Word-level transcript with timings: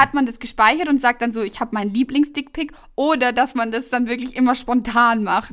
hat 0.00 0.14
man 0.14 0.24
das 0.24 0.40
gespeichert 0.40 0.88
und 0.88 0.98
sagt 0.98 1.20
dann 1.20 1.32
so, 1.32 1.42
ich 1.42 1.60
habe 1.60 1.74
meinen 1.74 1.92
Lieblings-Dickpick 1.92 2.72
oder 2.96 3.32
dass 3.32 3.54
man 3.54 3.70
das 3.70 3.90
dann 3.90 4.08
wirklich 4.08 4.34
immer 4.34 4.54
spontan 4.54 5.22
macht? 5.22 5.50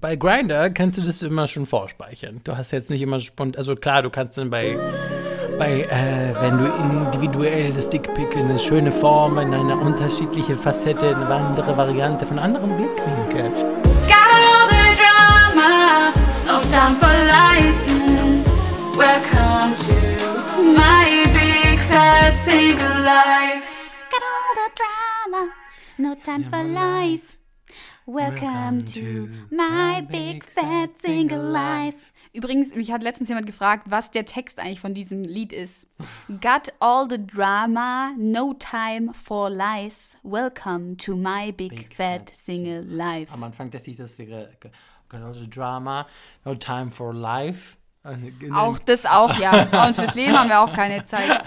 Bei 0.00 0.14
Grinder 0.14 0.70
kannst 0.70 0.96
du 0.98 1.02
das 1.02 1.22
immer 1.22 1.48
schon 1.48 1.66
vorspeichern. 1.66 2.40
Du 2.44 2.56
hast 2.56 2.70
jetzt 2.70 2.88
nicht 2.90 3.02
immer 3.02 3.18
spontan, 3.18 3.58
also 3.58 3.74
klar, 3.74 4.02
du 4.02 4.10
kannst 4.10 4.38
dann 4.38 4.48
bei, 4.48 4.78
bei 5.58 5.82
äh, 5.82 6.34
wenn 6.40 6.58
du 6.58 6.66
individuell 6.66 7.72
das 7.72 7.90
Dickpick 7.90 8.36
in 8.36 8.44
eine 8.44 8.58
schöne 8.58 8.92
Form, 8.92 9.38
in 9.38 9.52
eine 9.52 9.76
unterschiedliche 9.76 10.56
Facette, 10.56 11.16
eine 11.16 11.26
andere 11.26 11.76
Variante 11.76 12.26
von 12.26 12.38
anderem 12.38 12.76
Blickwinkel. 12.76 13.50
Got 14.06 14.40
all 14.40 14.68
the 14.70 14.94
drama, 15.02 16.12
no 16.46 16.60
time 16.70 16.94
for 16.94 17.08
lies. 17.26 17.74
Welcome 18.96 19.74
to 19.76 20.62
my 20.62 21.13
big 21.94 22.00
fat 22.00 22.34
single 22.44 23.04
life. 23.04 23.90
Got 24.10 24.22
all 24.22 24.54
the 24.62 24.70
drama, 24.74 25.52
no 25.96 26.14
time 26.16 26.42
for 26.42 26.64
lies. 26.64 27.36
Welcome 28.06 28.84
to 28.86 29.28
my 29.50 30.00
big 30.00 30.42
fat 30.42 30.98
single 30.98 31.40
life. 31.40 32.12
Übrigens, 32.32 32.74
mich 32.74 32.90
hat 32.90 33.04
letztens 33.04 33.28
jemand 33.28 33.46
gefragt, 33.46 33.86
was 33.88 34.10
der 34.10 34.24
Text 34.24 34.58
eigentlich 34.58 34.80
von 34.80 34.92
diesem 34.92 35.22
Lied 35.22 35.52
ist. 35.52 35.86
Got 36.40 36.72
all 36.80 37.06
the 37.08 37.24
drama, 37.24 38.12
no 38.18 38.54
time 38.54 39.14
for 39.14 39.48
lies. 39.48 40.16
Welcome 40.24 40.96
to 40.96 41.14
my 41.14 41.52
big, 41.52 41.70
Big 41.70 41.94
fat, 41.94 42.30
fat 42.30 42.32
single 42.36 42.82
life. 42.82 43.32
Am 43.32 43.44
Anfang 43.44 43.70
dachte 43.70 43.88
ich, 43.88 43.96
das 43.96 44.18
wäre 44.18 44.50
got 45.08 45.22
all 45.22 45.32
the 45.32 45.48
drama, 45.48 46.08
no 46.44 46.56
time 46.56 46.90
for 46.90 47.14
life. 47.14 47.76
Äh, 48.04 48.50
Auch 48.52 48.78
das 48.78 49.06
auch, 49.06 49.38
ja. 49.38 49.62
Und 49.86 49.96
fürs 49.96 50.14
Leben 50.14 50.38
haben 50.38 50.48
wir 50.48 50.60
auch 50.60 50.72
keine 50.72 51.04
Zeit. 51.06 51.44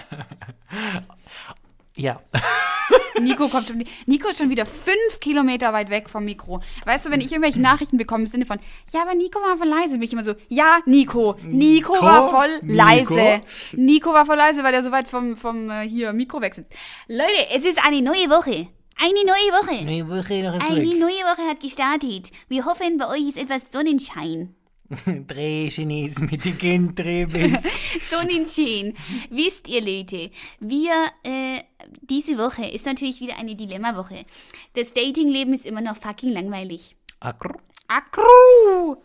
Ja. 1.94 2.20
Nico 3.20 3.48
kommt 3.48 3.66
schon. 3.66 3.82
Nico 4.06 4.28
ist 4.28 4.38
schon 4.38 4.50
wieder 4.50 4.64
fünf 4.66 5.20
Kilometer 5.20 5.72
weit 5.72 5.90
weg 5.90 6.08
vom 6.08 6.24
Mikro. 6.24 6.60
Weißt 6.84 7.06
du, 7.06 7.10
wenn 7.10 7.20
ich 7.20 7.32
irgendwelche 7.32 7.60
Nachrichten 7.60 7.96
bekomme 7.96 8.24
im 8.24 8.26
Sinne 8.28 8.46
von, 8.46 8.58
ja, 8.92 9.02
aber 9.02 9.14
Nico 9.14 9.40
war 9.40 9.56
voll 9.56 9.68
leise, 9.68 9.94
bin 9.94 10.02
ich 10.02 10.12
immer 10.12 10.24
so, 10.24 10.34
ja, 10.48 10.78
Nico. 10.86 11.36
Nico, 11.42 11.94
Nico? 11.94 12.04
war 12.04 12.30
voll 12.30 12.60
leise. 12.62 13.40
Nico 13.72 14.12
war 14.12 14.24
voll 14.24 14.36
leise, 14.36 14.62
weil 14.62 14.74
er 14.74 14.84
so 14.84 14.92
weit 14.92 15.08
vom, 15.08 15.36
vom 15.36 15.68
äh, 15.70 15.88
hier 15.88 16.12
Mikro 16.12 16.40
weg 16.40 16.54
sitzt. 16.54 16.72
Leute, 17.08 17.50
es 17.54 17.64
ist 17.64 17.84
eine 17.84 18.00
neue 18.02 18.30
Woche. 18.30 18.68
Eine 19.00 19.24
neue 19.24 19.52
Woche. 19.52 19.84
Nee, 19.84 20.04
Woche 20.06 20.42
noch 20.42 20.52
Eine 20.54 20.60
zurück. 20.60 20.98
neue 20.98 21.24
Woche 21.24 21.48
hat 21.48 21.60
gestartet. 21.60 22.30
Wir 22.48 22.64
hoffen, 22.64 22.98
bei 22.98 23.08
euch 23.08 23.28
ist 23.28 23.38
etwas 23.38 23.70
Sonnenschein. 23.70 24.54
Dreh 25.26 25.68
Chinesen 25.68 26.28
mit 26.30 26.44
die 26.44 26.52
Kind, 26.52 26.98
dreh 26.98 27.26
bis. 27.26 27.62
Sonnenschein. 28.08 28.94
Wisst 29.30 29.68
ihr, 29.68 29.82
Leute, 29.82 30.30
wir, 30.60 30.92
äh, 31.24 31.60
diese 32.00 32.38
Woche 32.38 32.66
ist 32.66 32.86
natürlich 32.86 33.20
wieder 33.20 33.36
eine 33.36 33.54
Dilemma-Woche. 33.54 34.24
Das 34.74 34.94
Datingleben 34.94 35.52
ist 35.52 35.66
immer 35.66 35.82
noch 35.82 35.96
fucking 35.96 36.30
langweilig. 36.30 36.96
Akru. 37.20 37.58
Akru! 37.88 38.96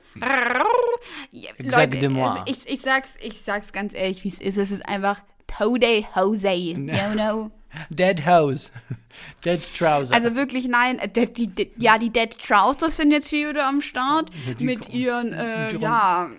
Ja, 1.32 1.52
Exactement. 1.58 2.30
also 2.30 2.44
ich, 2.46 2.68
ich, 2.68 2.82
sag's, 2.82 3.16
ich 3.22 3.42
sag's 3.42 3.74
ganz 3.74 3.94
ehrlich, 3.94 4.24
wie 4.24 4.30
es 4.30 4.40
ist. 4.40 4.58
Es 4.58 4.72
ist 4.72 4.86
einfach 4.86 5.22
Tode 5.48 6.06
Jose. 6.16 6.54
You 6.54 6.76
know? 6.78 7.52
Dead 7.90 8.26
House. 8.26 8.72
Dead 9.46 9.62
Trouser. 9.76 10.14
Also 10.16 10.36
wirklich 10.36 10.68
nein. 10.68 11.00
äh, 11.00 11.08
Die, 11.10 11.48
die, 11.48 11.72
ja, 11.78 11.98
die 11.98 12.10
Dead 12.12 12.38
Trousers 12.38 12.98
sind 12.98 13.12
jetzt 13.12 13.30
hier 13.30 13.50
wieder 13.50 13.68
am 13.68 13.82
Start. 13.82 14.30
Die- 14.60 14.66
mit 14.66 14.90
ihren, 14.90 15.34
äh, 15.34 15.70
die- 15.70 15.78
ja. 15.78 16.30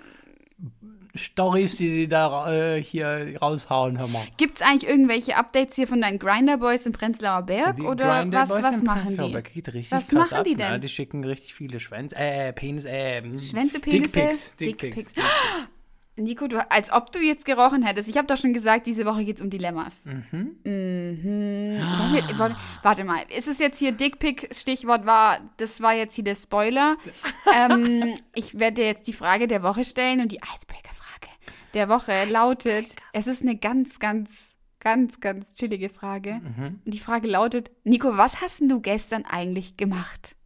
Stories, 1.16 1.77
die 1.77 1.88
die 1.90 2.08
da 2.08 2.52
äh, 2.52 2.82
hier 2.82 3.36
raushauen, 3.40 3.98
hör 4.00 4.08
mal. 4.08 4.27
Gibt's 4.36 4.62
eigentlich 4.62 4.88
irgendwelche 4.90 5.36
Updates 5.36 5.77
hier 5.77 5.86
von 5.86 6.00
deinen 6.00 6.18
Grinder 6.18 6.56
Boys 6.58 6.86
im 6.86 6.92
Prenzlauer 6.92 7.42
Berg? 7.42 7.77
Die 7.77 7.82
oder 7.82 8.27
was, 8.32 8.48
Boys 8.48 8.64
was 8.64 8.80
in 8.80 8.84
machen 8.84 9.02
Prenzlauer 9.05 9.42
die? 9.42 9.52
Geht 9.52 9.68
richtig 9.74 9.92
Was 9.92 10.08
krass 10.08 10.30
machen 10.32 10.42
die 10.42 10.56
Ne? 10.56 10.68
denn? 10.70 10.80
Die 10.80 10.88
schicken 10.88 11.22
richtig 11.22 11.55
viele 11.55 11.78
Schwänze, 11.78 12.16
äh, 12.16 12.52
Penis, 12.52 12.84
äh, 12.84 13.22
Schwänze, 13.38 13.78
Penisse? 13.78 14.02
Dickpics. 14.10 14.56
Dickpics. 14.56 14.56
Dickpics. 14.56 15.05
Dickpics. 15.14 15.14
Nico, 16.17 16.47
du, 16.47 16.70
als 16.70 16.92
ob 16.92 17.11
du 17.11 17.19
jetzt 17.19 17.45
gerochen 17.45 17.83
hättest. 17.83 18.08
Ich 18.08 18.17
habe 18.17 18.27
doch 18.29 18.36
schon 18.36 18.52
gesagt, 18.52 18.86
diese 18.86 19.05
Woche 19.05 19.25
geht's 19.25 19.42
um 19.42 19.51
Dilemmas. 19.51 20.05
Mhm. 20.05 20.57
Mhm. 20.64 21.79
Wir, 22.13 22.57
warte 22.83 23.05
mal, 23.05 23.25
ist 23.36 23.48
es 23.48 23.58
jetzt 23.58 23.79
hier 23.79 23.92
Dickpick? 23.92 24.48
Stichwort 24.55 25.07
war, 25.07 25.41
das 25.57 25.80
war 25.80 25.92
jetzt 25.95 26.14
hier 26.14 26.24
der 26.24 26.36
Spoiler. 26.36 26.97
ähm, 27.55 28.14
ich 28.35 28.58
werde 28.58 28.77
dir 28.77 28.86
jetzt 28.86 29.07
die 29.08 29.13
Frage 29.13 29.48
der 29.48 29.63
Woche 29.63 29.85
stellen 29.85 30.20
und 30.20 30.30
die 30.30 30.36
Icebreaker-Frage 30.39 31.29
der 31.74 31.89
Woche 31.89 32.24
lautet: 32.27 32.95
Es 33.13 33.27
ist 33.27 33.42
eine 33.42 33.57
ganz, 33.57 33.98
ganz, 33.98 34.30
ganz, 34.79 35.20
ganz 35.20 35.55
chillige 35.55 35.89
Frage. 35.89 36.35
Mhm. 36.35 36.80
Und 36.85 36.95
die 36.95 37.01
Frage 37.01 37.27
lautet: 37.27 37.70
Nico, 37.83 38.17
was 38.17 38.41
hast 38.41 38.61
denn 38.61 38.69
du 38.69 38.80
gestern 38.80 39.24
eigentlich 39.24 39.77
gemacht? 39.77 40.36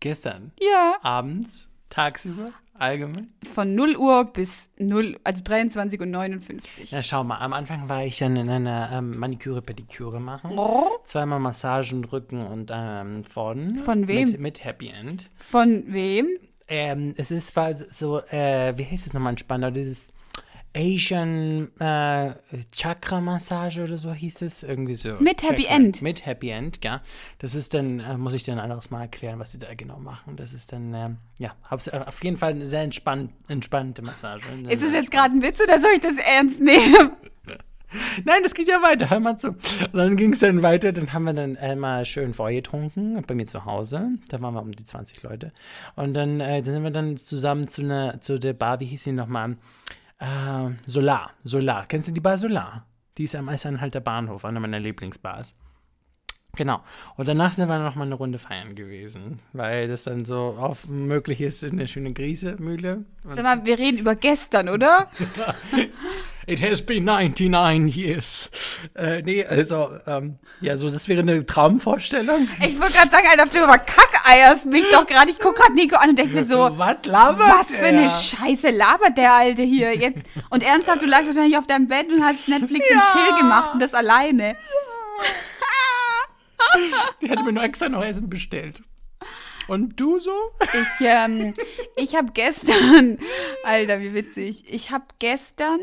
Gestern, 0.00 0.52
Ja. 0.60 0.96
abends, 1.02 1.68
tagsüber, 1.90 2.46
allgemein. 2.78 3.28
Von 3.44 3.74
0 3.74 3.96
Uhr 3.96 4.24
bis 4.24 4.70
0, 4.78 5.18
also 5.24 5.42
23 5.42 6.00
und 6.00 6.10
59. 6.10 6.90
Ja, 6.90 7.02
schau 7.02 7.24
mal, 7.24 7.38
am 7.38 7.52
Anfang 7.52 7.88
war 7.88 8.04
ich 8.04 8.18
dann 8.18 8.36
in 8.36 8.48
einer 8.48 8.90
ähm, 8.92 9.18
Maniküre, 9.18 9.62
Pediküre 9.62 10.20
machen. 10.20 10.52
Oh. 10.56 10.88
Zweimal 11.04 11.40
Massagen, 11.40 12.04
Rücken 12.04 12.46
und 12.46 12.70
ähm, 12.72 13.24
vorn. 13.24 13.76
Von 13.76 14.08
wem? 14.08 14.30
Mit, 14.30 14.40
mit 14.40 14.64
Happy 14.64 14.88
End. 14.88 15.30
Von 15.36 15.84
wem? 15.86 16.28
Ähm, 16.68 17.14
es 17.16 17.30
ist 17.30 17.56
war 17.56 17.74
so, 17.74 18.20
äh, 18.26 18.76
wie 18.76 18.84
heißt 18.84 19.06
es 19.06 19.14
nochmal 19.14 19.32
in 19.32 19.38
Spandau? 19.38 19.70
Dieses 19.70 20.12
Asian 20.76 21.70
äh, 21.80 22.32
Chakra-Massage 22.72 23.82
oder 23.84 23.98
so 23.98 24.12
hieß 24.12 24.42
es. 24.42 24.62
Irgendwie 24.62 24.94
so. 24.94 25.14
Mit 25.18 25.42
Happy 25.42 25.62
Chakra- 25.64 25.74
End. 25.76 26.02
Mit 26.02 26.26
Happy 26.26 26.50
End, 26.50 26.84
ja. 26.84 27.00
Das 27.38 27.54
ist 27.54 27.74
dann, 27.74 28.00
äh, 28.00 28.16
muss 28.16 28.34
ich 28.34 28.44
dir 28.44 28.52
ein 28.52 28.58
anderes 28.60 28.90
Mal 28.90 29.02
erklären, 29.02 29.38
was 29.38 29.52
sie 29.52 29.58
da 29.58 29.72
genau 29.74 29.98
machen. 29.98 30.36
Das 30.36 30.52
ist 30.52 30.72
dann, 30.72 30.94
ähm, 30.94 31.16
ja, 31.38 31.54
hab's, 31.68 31.88
äh, 31.88 32.00
auf 32.06 32.22
jeden 32.22 32.36
Fall 32.36 32.50
eine 32.52 32.66
sehr 32.66 32.82
entspann 32.82 33.30
entspannte 33.48 34.02
Massage. 34.02 34.44
Eine 34.50 34.72
Ist 34.72 34.82
es 34.82 34.90
sehr 34.90 35.00
jetzt 35.00 35.10
gerade 35.10 35.34
ein 35.34 35.42
Witz 35.42 35.60
oder 35.62 35.80
soll 35.80 35.90
ich 35.94 36.00
das 36.00 36.14
ernst 36.16 36.60
nehmen? 36.60 37.12
Nein, 38.24 38.42
das 38.42 38.52
geht 38.52 38.68
ja 38.68 38.82
weiter, 38.82 39.08
hör 39.08 39.18
mal 39.18 39.38
zu. 39.38 39.48
Und 39.48 39.94
dann 39.94 40.16
ging 40.18 40.34
es 40.34 40.40
dann 40.40 40.60
weiter, 40.60 40.92
dann 40.92 41.14
haben 41.14 41.24
wir 41.24 41.32
dann 41.32 41.56
einmal 41.56 42.04
schön 42.04 42.34
vorgetrunken, 42.34 43.22
bei 43.26 43.34
mir 43.34 43.46
zu 43.46 43.64
Hause. 43.64 44.10
Da 44.28 44.42
waren 44.42 44.52
wir 44.52 44.60
um 44.60 44.72
die 44.72 44.84
20 44.84 45.22
Leute. 45.22 45.52
Und 45.96 46.12
dann, 46.12 46.38
äh, 46.40 46.60
dann 46.60 46.74
sind 46.74 46.82
wir 46.82 46.90
dann 46.90 47.16
zusammen 47.16 47.66
zu, 47.66 47.80
einer, 47.80 48.20
zu 48.20 48.38
der 48.38 48.52
Bar, 48.52 48.80
wie 48.80 48.84
hieß 48.84 49.04
sie 49.04 49.12
nochmal? 49.12 49.56
Äh, 50.18 50.70
Solar, 50.86 51.30
Solar. 51.44 51.86
Kennst 51.86 52.08
du 52.08 52.12
die 52.12 52.20
Bar 52.20 52.38
Solar? 52.38 52.86
Die 53.16 53.24
ist 53.24 53.34
am 53.34 53.48
Eisenhalter 53.48 54.00
Bahnhof, 54.00 54.44
eine 54.44 54.60
meiner 54.60 54.78
Lieblingsbars. 54.78 55.54
Genau. 56.56 56.80
Und 57.16 57.28
danach 57.28 57.52
sind 57.52 57.68
wir 57.68 57.78
noch 57.78 57.94
mal 57.94 58.04
eine 58.04 58.14
Runde 58.14 58.38
feiern 58.38 58.74
gewesen, 58.74 59.38
weil 59.52 59.86
das 59.86 60.04
dann 60.04 60.24
so 60.24 60.56
oft 60.58 60.88
möglich 60.88 61.40
ist 61.40 61.62
in 61.62 61.76
der 61.76 61.86
schönen 61.86 62.14
Griesemühle. 62.14 63.04
Sag 63.24 63.44
mal, 63.44 63.64
wir 63.64 63.78
reden 63.78 63.98
über 63.98 64.16
gestern, 64.16 64.68
oder? 64.68 65.10
It 66.48 66.62
has 66.62 66.80
been 66.80 67.04
99 67.04 67.94
years. 67.94 68.50
Äh, 68.94 69.20
nee, 69.20 69.44
also, 69.44 69.98
ähm, 70.06 70.38
ja, 70.62 70.78
so, 70.78 70.88
das 70.88 71.06
wäre 71.06 71.20
eine 71.20 71.44
Traumvorstellung. 71.44 72.48
Ich 72.66 72.80
wollte 72.80 72.94
gerade 72.94 73.10
sagen, 73.10 73.26
Alter, 73.30 73.44
du 73.46 73.64
überkackeierst 73.64 74.64
mich 74.64 74.84
doch 74.90 75.06
gerade. 75.06 75.30
Ich 75.30 75.38
gucke 75.38 75.60
gerade 75.60 75.74
Nico 75.74 75.96
an 75.96 76.08
und 76.10 76.18
denke 76.18 76.32
mir 76.32 76.44
so, 76.46 76.70
was 76.78 77.04
labert 77.04 77.40
was 77.40 77.76
für 77.76 77.84
eine 77.84 78.08
Scheiße 78.08 78.70
labert 78.70 79.18
der 79.18 79.34
Alte 79.34 79.60
hier 79.60 79.94
jetzt? 79.94 80.24
Und 80.48 80.62
ernsthaft, 80.62 81.02
du 81.02 81.06
lagst 81.06 81.26
wahrscheinlich 81.26 81.58
auf 81.58 81.66
deinem 81.66 81.86
Bett 81.86 82.10
und 82.10 82.24
hast 82.24 82.48
Netflix 82.48 82.86
und 82.90 83.02
Chill 83.12 83.36
gemacht 83.38 83.74
und 83.74 83.82
das 83.82 83.92
alleine. 83.92 84.56
Die 87.20 87.28
hätte 87.28 87.42
mir 87.42 87.52
nur 87.52 87.62
extra 87.62 87.90
noch 87.90 88.02
Essen 88.02 88.30
bestellt. 88.30 88.82
Und 89.66 90.00
du 90.00 90.18
so? 90.18 90.32
Ich, 90.62 91.06
ähm, 91.06 91.52
ich 91.96 92.16
habe 92.16 92.32
gestern, 92.32 93.18
Alter, 93.64 94.00
wie 94.00 94.14
witzig. 94.14 94.64
Ich 94.66 94.90
habe 94.90 95.04
gestern, 95.18 95.80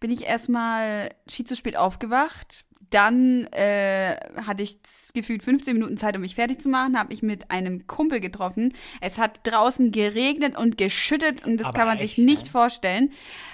bin 0.00 0.10
ich 0.10 0.24
erstmal 0.24 1.08
viel 1.26 1.46
zu 1.46 1.56
spät 1.56 1.76
aufgewacht. 1.76 2.64
Dann 2.90 3.46
äh, 3.46 4.16
hatte 4.46 4.62
ich 4.62 4.76
gefühlt 5.14 5.42
15 5.42 5.74
Minuten 5.74 5.96
Zeit, 5.96 6.14
um 6.14 6.22
mich 6.22 6.36
fertig 6.36 6.60
zu 6.60 6.68
machen. 6.68 6.98
Habe 6.98 7.12
ich 7.12 7.22
mit 7.22 7.50
einem 7.50 7.86
Kumpel 7.86 8.20
getroffen. 8.20 8.72
Es 9.00 9.18
hat 9.18 9.40
draußen 9.44 9.90
geregnet 9.90 10.56
und 10.56 10.78
geschüttet 10.78 11.44
und 11.44 11.56
das 11.56 11.68
Aber 11.68 11.78
kann 11.78 11.88
man 11.88 11.98
echt, 11.98 12.16
sich 12.16 12.24
nicht 12.24 12.44
ne? 12.44 12.50
vorstellen. 12.50 13.12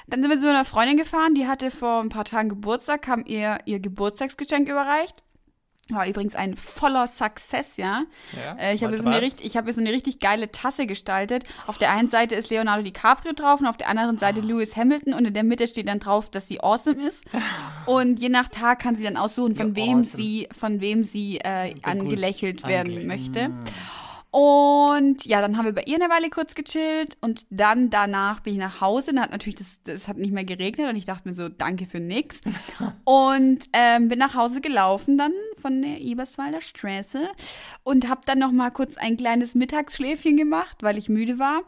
Dann 0.08 0.20
sind 0.22 0.30
wir 0.30 0.40
zu 0.40 0.50
einer 0.50 0.64
Freundin 0.64 0.96
gefahren, 0.96 1.34
die 1.34 1.46
hatte 1.46 1.70
vor 1.70 2.00
ein 2.00 2.10
paar 2.10 2.24
Tagen 2.24 2.48
Geburtstag, 2.50 3.06
haben 3.08 3.24
ihr 3.24 3.58
ihr 3.64 3.80
Geburtstagsgeschenk 3.80 4.68
überreicht. 4.68 5.22
War 5.92 6.06
übrigens 6.06 6.34
ein 6.34 6.56
voller 6.56 7.06
Success, 7.06 7.76
ja. 7.76 8.02
Ja, 8.36 8.56
Äh, 8.58 8.74
ich 8.74 8.84
habe 8.84 8.96
so, 8.98 9.08
eine 9.08 9.26
ich 9.26 9.56
hab 9.56 9.70
so 9.70 9.80
eine 9.80 9.92
richtig 9.92 10.20
geile 10.20 10.50
Tasse 10.50 10.86
gestaltet. 10.86 11.44
Auf 11.66 11.78
der 11.78 11.90
einen 11.92 12.08
Seite 12.08 12.34
ist 12.34 12.50
Leonardo 12.50 12.82
DiCaprio 12.82 13.32
drauf 13.32 13.60
und 13.60 13.66
auf 13.66 13.76
der 13.76 13.88
anderen 13.88 14.16
Ah. 14.16 14.20
Seite 14.20 14.40
Lewis 14.40 14.76
Hamilton 14.76 15.14
und 15.14 15.24
in 15.26 15.34
der 15.34 15.44
Mitte 15.44 15.66
steht 15.66 15.88
dann 15.88 16.00
drauf, 16.00 16.30
dass 16.30 16.48
sie 16.48 16.60
awesome 16.60 17.02
ist. 17.06 17.24
Und 17.86 18.20
je 18.20 18.28
nach 18.28 18.48
Tag 18.48 18.80
kann 18.80 18.94
sie 18.96 19.02
dann 19.02 19.16
aussuchen, 19.16 19.54
von 19.56 19.70
Ja, 19.70 19.76
wem 19.76 19.98
awesome. 20.00 20.04
sie, 20.04 20.48
von 20.56 20.80
wem 20.80 21.02
sie 21.04 21.38
äh, 21.38 21.74
angelächelt 21.82 22.66
werden 22.66 22.92
Angelä- 22.92 23.06
möchte. 23.06 23.48
Mm. 23.48 23.60
Und 24.32 25.26
ja, 25.26 25.40
dann 25.40 25.56
haben 25.56 25.64
wir 25.64 25.74
bei 25.74 25.82
ihr 25.82 25.96
eine 25.96 26.08
Weile 26.08 26.30
kurz 26.30 26.54
gechillt 26.54 27.16
und 27.20 27.46
dann 27.50 27.90
danach 27.90 28.40
bin 28.40 28.54
ich 28.54 28.60
nach 28.60 28.80
Hause. 28.80 29.12
Dann 29.12 29.22
hat 29.22 29.32
natürlich, 29.32 29.56
das, 29.56 29.80
das 29.82 30.06
hat 30.06 30.18
nicht 30.18 30.32
mehr 30.32 30.44
geregnet 30.44 30.88
und 30.88 30.94
ich 30.94 31.04
dachte 31.04 31.28
mir 31.28 31.34
so, 31.34 31.48
danke 31.48 31.86
für 31.86 31.98
nix. 31.98 32.40
und 33.04 33.64
ähm, 33.72 34.08
bin 34.08 34.20
nach 34.20 34.34
Hause 34.34 34.60
gelaufen 34.60 35.18
dann 35.18 35.32
von 35.56 35.82
der 35.82 36.00
Eberswalder 36.00 36.60
Straße 36.60 37.28
und 37.82 38.08
habe 38.08 38.20
dann 38.24 38.38
noch 38.38 38.52
mal 38.52 38.70
kurz 38.70 38.96
ein 38.96 39.16
kleines 39.16 39.56
Mittagsschläfchen 39.56 40.36
gemacht, 40.36 40.78
weil 40.82 40.96
ich 40.96 41.08
müde 41.08 41.40
war 41.40 41.62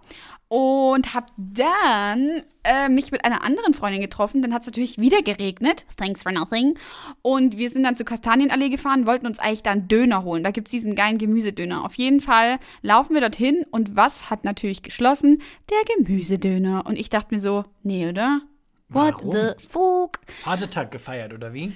und 0.53 1.15
habe 1.15 1.29
dann 1.39 2.43
äh, 2.63 2.91
mich 2.91 3.11
mit 3.11 3.25
einer 3.25 3.43
anderen 3.43 3.73
Freundin 3.73 4.03
getroffen. 4.03 4.43
Dann 4.43 4.53
hat 4.53 4.61
es 4.61 4.67
natürlich 4.67 4.99
wieder 4.99 5.23
geregnet. 5.23 5.87
Thanks 5.97 6.25
for 6.25 6.31
nothing. 6.31 6.79
Und 7.23 7.57
wir 7.57 7.71
sind 7.71 7.85
dann 7.85 7.97
zur 7.97 8.05
Kastanienallee 8.05 8.69
gefahren, 8.69 9.07
wollten 9.07 9.27
uns 9.27 9.39
eigentlich 9.39 9.63
da 9.63 9.71
einen 9.71 9.89
Döner 9.89 10.25
holen. 10.25 10.45
Da 10.45 10.51
gibt 10.51 10.69
es 10.69 10.73
diesen 10.73 10.95
geilen 10.95 11.17
Gemüsedöner. 11.17 11.87
Auf 11.87 11.95
jeden 11.95 12.21
Fall 12.21 12.59
laufen 12.83 13.15
wir 13.15 13.23
dorthin 13.23 13.65
und 13.71 13.97
was 13.97 14.29
hat 14.29 14.45
natürlich 14.45 14.83
geschlossen? 14.83 15.41
Der 15.71 15.97
Gemüsedöner. 15.97 16.85
Und 16.85 16.99
ich 16.99 17.09
dachte 17.09 17.35
mir 17.35 17.41
so, 17.41 17.65
nee, 17.83 18.07
oder? 18.07 18.43
What 18.91 19.15
Warum? 19.15 19.33
the 19.33 19.67
fuck? 19.67 20.19
Vatertag 20.43 20.91
gefeiert, 20.93 21.33
oder 21.33 21.55
wie? 21.55 21.73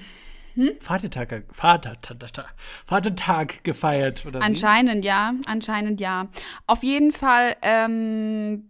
Hm? 0.57 0.71
Vatertag, 0.79 1.43
Vatertag, 1.51 2.55
Vatertag 2.87 3.63
gefeiert, 3.63 4.25
oder 4.25 4.39
wie? 4.39 4.43
Anscheinend 4.43 5.05
ja, 5.05 5.33
anscheinend 5.45 6.01
ja. 6.01 6.29
Auf 6.65 6.81
jeden 6.81 7.11
Fall, 7.11 7.55
ähm, 7.61 8.63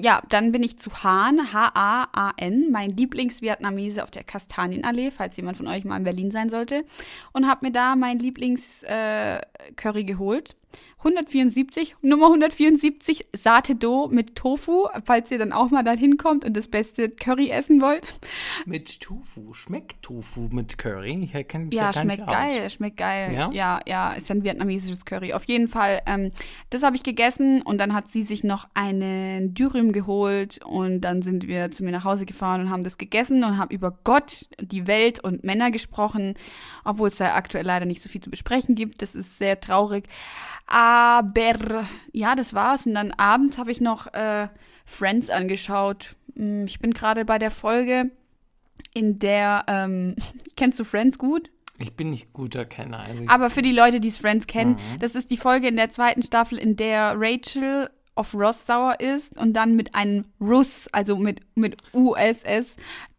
ja, 0.00 0.22
dann 0.30 0.52
bin 0.52 0.62
ich 0.62 0.78
zu 0.78 0.90
Han, 1.02 1.52
H-A-A-N, 1.52 2.70
mein 2.70 2.88
Lieblingsvietnamese 2.90 4.02
auf 4.02 4.10
der 4.10 4.24
Kastanienallee, 4.24 5.10
falls 5.10 5.36
jemand 5.36 5.58
von 5.58 5.66
euch 5.66 5.84
mal 5.84 5.96
in 5.96 6.04
Berlin 6.04 6.30
sein 6.30 6.48
sollte. 6.48 6.84
Und 7.32 7.46
habe 7.46 7.66
mir 7.66 7.72
da 7.72 7.96
mein 7.96 8.18
Lieblings-Curry 8.18 10.00
äh, 10.00 10.04
geholt. 10.04 10.56
174, 10.98 11.96
Nummer 12.02 12.26
174, 12.26 13.26
Sate 13.34 13.74
Do 13.74 14.08
mit 14.08 14.36
Tofu, 14.36 14.86
falls 15.04 15.30
ihr 15.30 15.38
dann 15.38 15.52
auch 15.52 15.70
mal 15.70 15.82
dahin 15.82 16.18
kommt 16.18 16.44
und 16.44 16.54
das 16.54 16.68
beste 16.68 17.08
Curry 17.08 17.48
essen 17.48 17.80
wollt. 17.80 18.02
Mit 18.66 19.00
Tofu. 19.00 19.54
Schmeckt 19.54 20.02
Tofu 20.02 20.48
mit 20.52 20.76
Curry? 20.76 21.30
Ich 21.32 21.48
kenne 21.48 21.66
mich 21.66 21.74
Ja, 21.74 21.84
ja 21.84 21.92
schmeckt 21.94 22.20
nicht 22.20 22.28
aus. 22.28 22.34
geil, 22.34 22.70
schmeckt 22.70 22.96
geil. 22.98 23.32
Ja? 23.32 23.50
ja, 23.52 23.80
ja, 23.86 24.12
ist 24.12 24.30
ein 24.30 24.44
vietnamesisches 24.44 25.06
Curry. 25.06 25.32
Auf 25.32 25.44
jeden 25.44 25.68
Fall, 25.68 26.02
ähm, 26.06 26.32
das 26.68 26.82
habe 26.82 26.96
ich 26.96 27.02
gegessen 27.02 27.62
und 27.62 27.78
dann 27.78 27.94
hat 27.94 28.12
sie 28.12 28.22
sich 28.22 28.44
noch 28.44 28.68
einen 28.74 29.54
Dürüm 29.54 29.92
geholt 29.92 30.60
und 30.66 31.00
dann 31.00 31.22
sind 31.22 31.48
wir 31.48 31.70
zu 31.70 31.82
mir 31.82 31.92
nach 31.92 32.04
Hause 32.04 32.26
gefahren 32.26 32.60
und 32.60 32.70
haben 32.70 32.84
das 32.84 32.98
gegessen 32.98 33.42
und 33.42 33.56
haben 33.56 33.70
über 33.70 33.98
Gott, 34.04 34.50
die 34.60 34.86
Welt 34.86 35.20
und 35.20 35.44
Männer 35.44 35.70
gesprochen, 35.70 36.34
obwohl 36.84 37.08
es 37.08 37.16
da 37.16 37.34
aktuell 37.34 37.64
leider 37.64 37.86
nicht 37.86 38.02
so 38.02 38.10
viel 38.10 38.20
zu 38.20 38.28
besprechen 38.28 38.74
gibt. 38.74 39.00
Das 39.00 39.14
ist 39.14 39.38
sehr 39.38 39.58
traurig. 39.60 40.04
Aber 40.70 41.86
ja, 42.12 42.34
das 42.34 42.54
war's. 42.54 42.86
Und 42.86 42.94
dann 42.94 43.12
abends 43.12 43.58
habe 43.58 43.72
ich 43.72 43.80
noch 43.80 44.06
äh, 44.14 44.48
Friends 44.86 45.28
angeschaut. 45.28 46.14
Hm, 46.36 46.64
Ich 46.64 46.78
bin 46.78 46.92
gerade 46.94 47.24
bei 47.24 47.38
der 47.38 47.50
Folge, 47.50 48.10
in 48.94 49.18
der, 49.18 49.64
ähm, 49.66 50.16
kennst 50.56 50.78
du 50.78 50.84
Friends 50.84 51.18
gut? 51.18 51.50
Ich 51.78 51.96
bin 51.96 52.10
nicht 52.10 52.32
guter 52.32 52.64
Kenner. 52.66 53.00
Also 53.00 53.24
Aber 53.26 53.50
für 53.50 53.62
die 53.62 53.72
Leute, 53.72 54.00
die 54.00 54.08
es 54.08 54.18
Friends 54.18 54.46
kennen, 54.46 54.72
Mhm. 54.72 54.98
das 55.00 55.14
ist 55.14 55.30
die 55.30 55.36
Folge 55.36 55.66
in 55.68 55.76
der 55.76 55.90
zweiten 55.90 56.22
Staffel, 56.22 56.58
in 56.58 56.76
der 56.76 57.14
Rachel 57.16 57.90
auf 58.20 58.34
Ross 58.34 58.66
sauer 58.66 59.00
ist 59.00 59.36
und 59.38 59.54
dann 59.54 59.74
mit 59.76 59.94
einem 59.94 60.24
Russ, 60.40 60.88
also 60.92 61.16
mit, 61.16 61.40
mit 61.54 61.76
USS, 61.92 62.66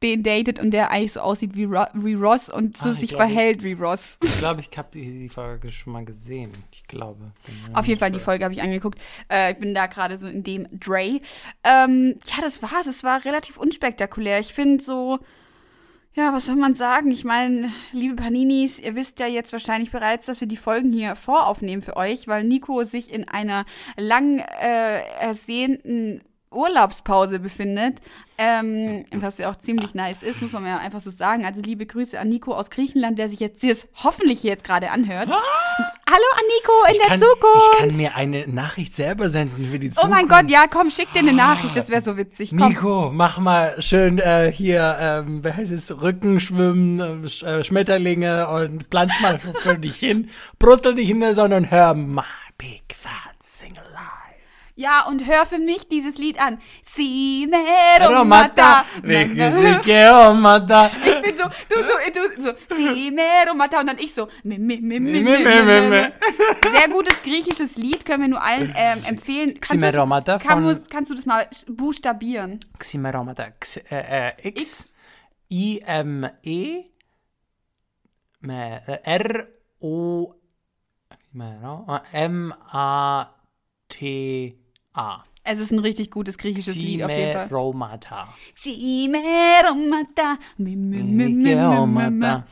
den 0.03 0.23
datet 0.23 0.59
und 0.59 0.71
der 0.71 0.91
eigentlich 0.91 1.13
so 1.13 1.19
aussieht 1.21 1.55
wie, 1.55 1.65
Ro 1.65 1.85
wie 1.93 2.13
Ross 2.13 2.49
und 2.49 2.77
so 2.77 2.89
Ah, 2.89 2.93
ich 2.93 2.99
sich 3.01 3.09
glaube- 3.09 3.25
verhält 3.25 3.63
wie 3.63 3.73
Ross. 3.73 4.17
ich 4.23 4.37
glaube, 4.39 4.61
ich 4.61 4.77
habe 4.77 4.89
die, 4.93 5.01
die 5.19 5.29
Folge 5.29 5.69
schon 5.69 5.93
mal 5.93 6.05
gesehen. 6.05 6.51
Ich 6.71 6.83
glaube. 6.87 7.31
Auf 7.73 7.87
jeden 7.87 7.99
Fall, 7.99 8.11
die. 8.11 8.19
Folge 8.19 8.43
habe 8.45 8.53
ich 8.53 8.61
angeguckt. 8.61 8.99
Äh, 9.31 9.53
ich 9.53 9.57
bin 9.59 9.73
da 9.73 9.87
gerade 9.87 10.17
so 10.17 10.27
in 10.27 10.43
dem 10.43 10.67
Dre. 10.71 11.19
Ähm, 11.63 12.15
ja, 12.25 12.41
das 12.41 12.61
war's. 12.61 12.85
Es 12.87 13.03
war 13.03 13.25
relativ 13.25 13.57
unspektakulär. 13.57 14.39
Ich 14.39 14.53
finde 14.53 14.83
so, 14.83 15.19
ja, 16.13 16.33
was 16.33 16.45
soll 16.47 16.57
man 16.57 16.75
sagen? 16.75 17.09
Ich 17.11 17.23
meine, 17.23 17.71
liebe 17.93 18.15
Paninis, 18.15 18.79
ihr 18.79 18.95
wisst 18.95 19.19
ja 19.19 19.27
jetzt 19.27 19.53
wahrscheinlich 19.53 19.91
bereits, 19.91 20.25
dass 20.25 20.41
wir 20.41 20.47
die 20.47 20.57
Folgen 20.57 20.91
hier 20.91 21.15
voraufnehmen 21.15 21.81
für 21.81 21.95
euch, 21.95 22.27
weil 22.27 22.43
Nico 22.43 22.83
sich 22.83 23.13
in 23.13 23.27
einer 23.29 23.65
lang 23.95 24.39
äh, 24.39 25.01
ersehnten 25.19 26.21
Urlaubspause 26.51 27.39
befindet, 27.39 27.99
ähm, 28.37 29.05
was 29.13 29.37
ja 29.37 29.49
auch 29.49 29.55
ziemlich 29.55 29.93
nice 29.93 30.21
ist, 30.23 30.41
muss 30.41 30.51
man 30.51 30.65
ja 30.65 30.77
einfach 30.77 30.99
so 30.99 31.09
sagen. 31.11 31.45
Also 31.45 31.61
liebe 31.61 31.85
Grüße 31.85 32.19
an 32.19 32.29
Nico 32.29 32.53
aus 32.53 32.69
Griechenland, 32.69 33.17
der 33.19 33.29
sich 33.29 33.39
jetzt 33.39 33.63
es 33.63 33.87
hoffentlich 34.03 34.43
jetzt 34.43 34.63
gerade 34.63 34.91
anhört. 34.91 35.29
Hallo 35.29 36.25
an 36.33 36.43
Nico 36.57 36.71
in 36.87 36.91
Ich 36.91 36.97
der 36.99 37.07
kann, 37.07 37.19
Zukunft. 37.21 37.69
ich 37.73 37.79
kann 37.79 37.97
mir 37.97 38.15
eine 38.15 38.47
Nachricht 38.47 38.93
selber 38.93 39.29
senden 39.29 39.71
für 39.71 39.79
die 39.79 39.87
Oh 39.89 40.01
Zukunft. 40.01 40.15
mein 40.15 40.27
Gott, 40.27 40.49
ja, 40.49 40.65
komm, 40.67 40.89
schick 40.91 41.11
dir 41.13 41.19
eine 41.19 41.33
Nachricht, 41.33 41.75
das 41.75 41.89
wäre 41.89 42.01
so 42.01 42.17
witzig. 42.17 42.49
Komm. 42.57 42.69
Nico, 42.69 43.11
mach 43.13 43.37
mal 43.39 43.81
schön 43.81 44.19
äh, 44.19 44.51
hier, 44.51 44.97
ähm, 44.99 45.43
wie 45.45 45.53
heißt 45.53 45.71
es, 45.71 45.89
Rückenschwimmen, 46.01 47.23
äh, 47.25 47.29
Sch 47.29 47.43
äh, 47.43 47.63
Schmetterlinge 47.63 48.49
und 48.49 48.89
plansch 48.89 49.19
mal 49.21 49.39
für, 49.39 49.77
dich 49.77 49.97
hin, 49.97 50.29
bruttel 50.59 50.95
dich 50.95 51.09
in 51.09 51.21
der 51.21 51.33
Sonne 51.33 51.55
und 51.57 51.71
hör 51.71 51.93
My 51.93 52.23
Big 52.57 52.83
Fat 52.99 53.11
Sing 53.41 53.73
Alive. 53.77 53.90
Ja, 54.75 55.05
und 55.07 55.25
hör 55.27 55.45
für 55.45 55.59
mich 55.59 55.87
dieses 55.89 56.17
Lied 56.17 56.39
an. 56.41 56.59
Romata. 58.01 58.85
Romata, 59.03 60.27
Romata. 60.27 60.91
Ich 61.05 61.21
bin 61.21 61.37
so, 61.37 61.43
du 61.69 61.75
so, 61.87 61.93
du 62.37 62.41
so, 62.41 62.75
si 62.75 63.11
me 63.11 63.21
romata 63.49 63.79
und 63.81 63.87
dann 63.87 63.97
ich 63.99 64.13
so, 64.13 64.27
mi, 64.43 64.57
mi, 64.57 64.77
mi, 64.79 64.99
mi, 64.99 65.11
mi, 65.11 65.21
Mi, 65.21 65.23
mi, 65.23 65.37
mi, 65.37 65.43
mi, 65.43 65.63
mi, 65.63 65.81
mi. 65.81 65.89
mi. 65.89 66.71
Sehr 66.71 66.89
gutes 66.89 67.21
griechisches 67.21 67.75
Lied, 67.75 68.05
können 68.05 68.21
wir 68.23 68.29
nur 68.29 68.41
allen 68.41 68.73
ähm, 68.77 69.03
empfehlen. 69.05 69.55
Kannst 69.59 69.71
du's- 69.73 69.79
Ximeromata 69.89 70.39
kann, 70.39 70.63
von- 70.63 70.81
kannst 70.89 71.11
du 71.11 71.15
das 71.15 71.25
mal 71.25 71.47
buchstabieren? 71.67 72.59
Ximeromata, 72.79 73.47
X, 73.47 73.77
äh, 73.77 74.29
äh, 74.29 74.47
X, 74.49 74.93
I, 75.49 75.81
M, 75.85 76.29
E, 76.43 76.83
äh, 78.47 78.97
R, 79.03 79.47
O, 79.79 80.33
Ximero- 81.33 82.01
M, 82.13 82.53
A, 82.71 83.35
T, 83.89 84.57
A. 84.93 85.23
Es 85.43 85.59
ist 85.59 85.71
ein 85.71 85.79
richtig 85.79 86.11
gutes 86.11 86.37
griechisches 86.37 86.75
Lied 86.75 87.03
auf 87.03 87.09
jeden 87.09 87.33
Fall. 87.33 87.47
Ximeromata. 87.47 88.27
Si 88.53 89.07
me 89.09 89.19
romata. 89.67 90.37
Mi, 90.57 90.75
mi, 90.75 91.01
mi, 91.01 91.29
mi, 91.29 91.55
mi, 91.55 91.55
mi, 91.55 92.09
mi. 92.11 92.43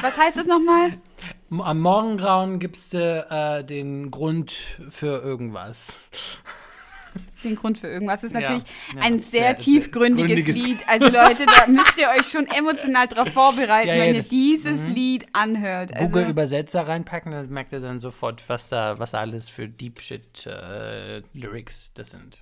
Was 0.00 0.16
heißt 0.16 0.38
das 0.38 0.46
nochmal? 0.46 0.98
Am 1.50 1.80
Morgengrauen 1.80 2.58
gibst 2.58 2.94
du 2.94 3.26
äh, 3.30 3.64
den 3.64 4.10
Grund 4.10 4.52
für 4.88 5.20
irgendwas. 5.22 5.96
Den 7.44 7.54
Grund 7.54 7.78
für 7.78 7.86
irgendwas. 7.86 8.20
Das 8.22 8.30
ist 8.30 8.34
Ja, 8.34 8.40
natürlich 8.40 8.62
ja, 8.94 9.00
ein 9.02 9.18
sehr- 9.20 9.30
sehr, 9.30 9.42
sehr 9.42 9.56
tiefgründiges 9.56 10.38
gründiges- 10.46 10.64
Lied. 10.64 10.78
Also 10.88 11.04
Leute, 11.06 11.46
da 11.46 11.66
müsst 11.68 11.96
ihr 11.98 12.08
euch 12.18 12.26
schon 12.26 12.46
emotional 12.48 13.06
drauf 13.06 13.28
vorbereiten, 13.32 13.88
Ja, 13.88 13.94
ja, 13.94 14.02
wenn 14.02 14.14
ihr 14.14 14.20
das- 14.20 14.28
dieses 14.28 14.80
mhm. 14.82 14.86
Lied 14.94 15.26
anhört. 15.32 15.94
Also, 15.94 16.06
Google 16.06 16.28
Übersetzer 16.28 16.88
reinpacken, 16.88 17.30
dann 17.32 17.48
merkt 17.50 17.72
ihr 17.72 17.80
dann 17.80 18.00
sofort, 18.00 18.42
was 18.48 18.68
da, 18.68 18.98
was 18.98 19.14
alles 19.14 19.48
für 19.48 19.68
Deep 19.68 20.00
Shit 20.00 20.46
äh, 20.46 21.22
Lyrics 21.32 21.92
das 21.94 22.10
sind. 22.10 22.40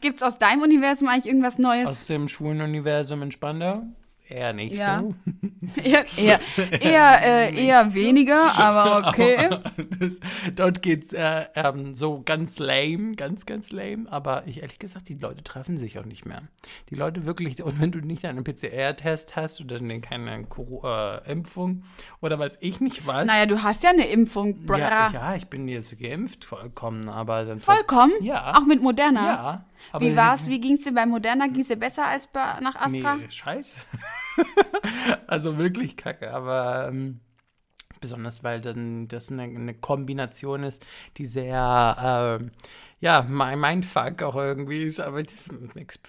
gibt's 0.00 0.22
aus 0.22 0.38
deinem 0.38 0.62
Universum 0.62 1.08
eigentlich 1.08 1.26
irgendwas 1.26 1.58
Neues? 1.58 1.86
Aus 1.86 2.06
dem 2.06 2.28
schwulen 2.28 2.60
Universum 2.60 3.22
in 3.22 3.30
Spandau? 3.30 3.82
Eher 4.30 4.52
nicht 4.52 4.76
Ja. 4.76 5.00
so. 5.00 5.14
eher 5.82 6.04
eher, 6.16 6.40
eher, 6.80 7.22
äh, 7.22 7.66
eher 7.66 7.94
weniger, 7.94 8.56
aber 8.56 9.08
okay. 9.08 9.48
Das, 9.98 10.20
dort 10.54 10.82
geht's 10.82 11.12
äh, 11.12 11.46
ähm, 11.54 11.94
so 11.94 12.22
ganz 12.24 12.58
lame, 12.58 13.12
ganz, 13.16 13.44
ganz 13.44 13.72
lame. 13.72 14.10
Aber 14.10 14.46
ich 14.46 14.62
ehrlich 14.62 14.78
gesagt, 14.78 15.08
die 15.08 15.14
Leute 15.14 15.42
treffen 15.42 15.78
sich 15.78 15.98
auch 15.98 16.04
nicht 16.04 16.26
mehr. 16.26 16.42
Die 16.90 16.94
Leute 16.94 17.26
wirklich, 17.26 17.60
und 17.62 17.80
wenn 17.80 17.90
du 17.90 17.98
nicht 18.00 18.24
einen 18.24 18.44
PCR-Test 18.44 19.34
hast 19.34 19.60
oder 19.60 19.80
dann 19.80 20.00
keine 20.00 20.46
äh, 20.46 21.30
Impfung 21.30 21.82
oder 22.20 22.38
weiß 22.38 22.58
ich 22.60 22.80
nicht 22.80 23.06
was. 23.06 23.26
Naja, 23.26 23.46
du 23.46 23.62
hast 23.62 23.82
ja 23.82 23.90
eine 23.90 24.06
Impfung, 24.06 24.64
bra. 24.64 24.78
ja, 24.78 25.10
ja, 25.12 25.34
ich 25.34 25.48
bin 25.48 25.66
jetzt 25.66 25.98
geimpft, 25.98 26.44
vollkommen, 26.44 27.08
aber 27.08 27.44
dann. 27.44 27.58
Vollkommen? 27.58 28.12
Ja. 28.20 28.56
Auch 28.56 28.64
mit 28.64 28.80
Moderna? 28.80 29.64
Ja. 29.92 29.98
Wie 29.98 30.14
war's? 30.14 30.46
Wie 30.46 30.60
ging's 30.60 30.84
dir 30.84 30.92
bei 30.92 31.06
Moderna? 31.06 31.46
Ging's 31.48 31.68
dir 31.68 31.76
besser 31.76 32.06
als 32.06 32.26
bei, 32.26 32.60
nach 32.60 32.76
Astra? 32.76 33.16
Nee, 33.16 33.28
scheiße. 33.28 33.80
also 35.26 35.58
wirklich 35.58 35.96
kacke, 35.96 36.32
aber 36.32 36.88
ähm, 36.88 37.20
besonders 38.00 38.42
weil 38.42 38.60
dann 38.60 39.08
das 39.08 39.30
eine, 39.30 39.42
eine 39.42 39.74
Kombination 39.74 40.62
ist, 40.62 40.84
die 41.16 41.26
sehr, 41.26 42.38
ähm, 42.40 42.50
ja, 43.02 43.24
mein 43.28 43.58
Mindfuck 43.58 44.22
auch 44.22 44.36
irgendwie 44.36 44.82
ist, 44.82 45.00
aber 45.00 45.22
das, 45.22 45.48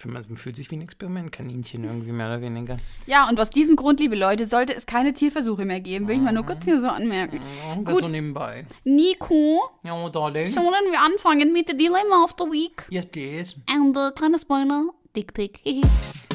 man 0.04 0.36
fühlt 0.36 0.56
sich 0.56 0.70
wie 0.70 0.76
ein 0.76 0.82
Experimentkaninchen 0.82 1.84
irgendwie 1.84 2.12
mehr 2.12 2.26
oder 2.26 2.40
weniger. 2.42 2.76
Ja, 3.06 3.28
und 3.28 3.40
aus 3.40 3.48
diesem 3.50 3.76
Grund, 3.76 3.98
liebe 4.00 4.16
Leute, 4.16 4.44
sollte 4.44 4.74
es 4.74 4.84
keine 4.84 5.14
Tierversuche 5.14 5.64
mehr 5.64 5.80
geben. 5.80 6.06
Will 6.06 6.16
ich 6.16 6.20
mal 6.20 6.32
nur 6.32 6.44
kurz 6.44 6.64
hier 6.66 6.80
so 6.80 6.88
anmerken. 6.88 7.40
Das 7.84 7.94
Gut. 7.94 8.04
so 8.04 8.10
nebenbei. 8.10 8.66
Nico, 8.84 9.62
Ja, 9.82 10.08
darling. 10.10 10.50
sollen 10.52 10.90
wir 10.90 11.00
anfangen 11.00 11.52
mit 11.52 11.68
der 11.68 11.76
Dilemma 11.76 12.24
of 12.24 12.34
the 12.38 12.44
Week? 12.44 12.84
Yes, 12.90 13.06
please. 13.06 13.54
Und 13.74 13.96
äh, 13.96 14.10
kleiner 14.14 14.38
Spoiler, 14.38 14.84
Dickpick. 15.16 15.60
Hihi. 15.62 15.82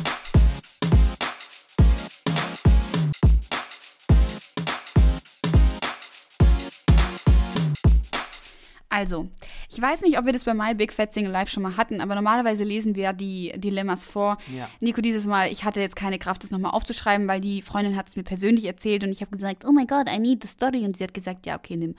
Also, 8.98 9.28
ich 9.70 9.80
weiß 9.80 10.02
nicht, 10.02 10.18
ob 10.18 10.26
wir 10.26 10.34
das 10.34 10.46
bei 10.46 10.56
My 10.56 10.74
Big 10.74 10.92
Fat 10.92 11.14
Single 11.14 11.32
Life 11.32 11.52
schon 11.52 11.62
mal 11.62 11.78
hatten, 11.78 12.02
aber 12.02 12.16
normalerweise 12.16 12.64
lesen 12.64 12.96
wir 12.96 13.14
die 13.14 13.54
Dilemmas 13.56 14.08
vor. 14.08 14.40
Ja. 14.52 14.68
Nico, 14.82 15.02
dieses 15.02 15.28
Mal, 15.28 15.52
ich 15.52 15.64
hatte 15.64 15.80
jetzt 15.80 15.96
keine 15.96 16.18
Kraft, 16.18 16.44
das 16.44 16.50
nochmal 16.50 16.72
aufzuschreiben, 16.72 17.28
weil 17.28 17.40
die 17.40 17.62
Freundin 17.62 17.96
hat 17.96 18.10
es 18.10 18.16
mir 18.16 18.24
persönlich 18.24 18.66
erzählt 18.66 19.04
und 19.04 19.12
ich 19.12 19.22
habe 19.22 19.30
gesagt, 19.30 19.66
oh 19.68 19.72
my 19.72 19.86
God, 19.86 20.10
I 20.10 20.18
need 20.18 20.42
the 20.42 20.48
story. 20.48 20.84
Und 20.84 20.98
sie 20.98 21.04
hat 21.04 21.14
gesagt, 21.14 21.46
ja, 21.46 21.60
okay, 21.60 21.76
nimm. 21.76 21.94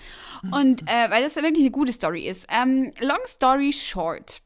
Und 0.51 0.83
äh, 0.91 1.09
weil 1.09 1.23
das 1.23 1.37
ja 1.37 1.43
wirklich 1.43 1.63
eine 1.63 1.71
gute 1.71 1.93
Story 1.93 2.27
ist. 2.27 2.49
Ähm, 2.51 2.91
long 2.99 3.21
story 3.27 3.73
short. 3.73 4.43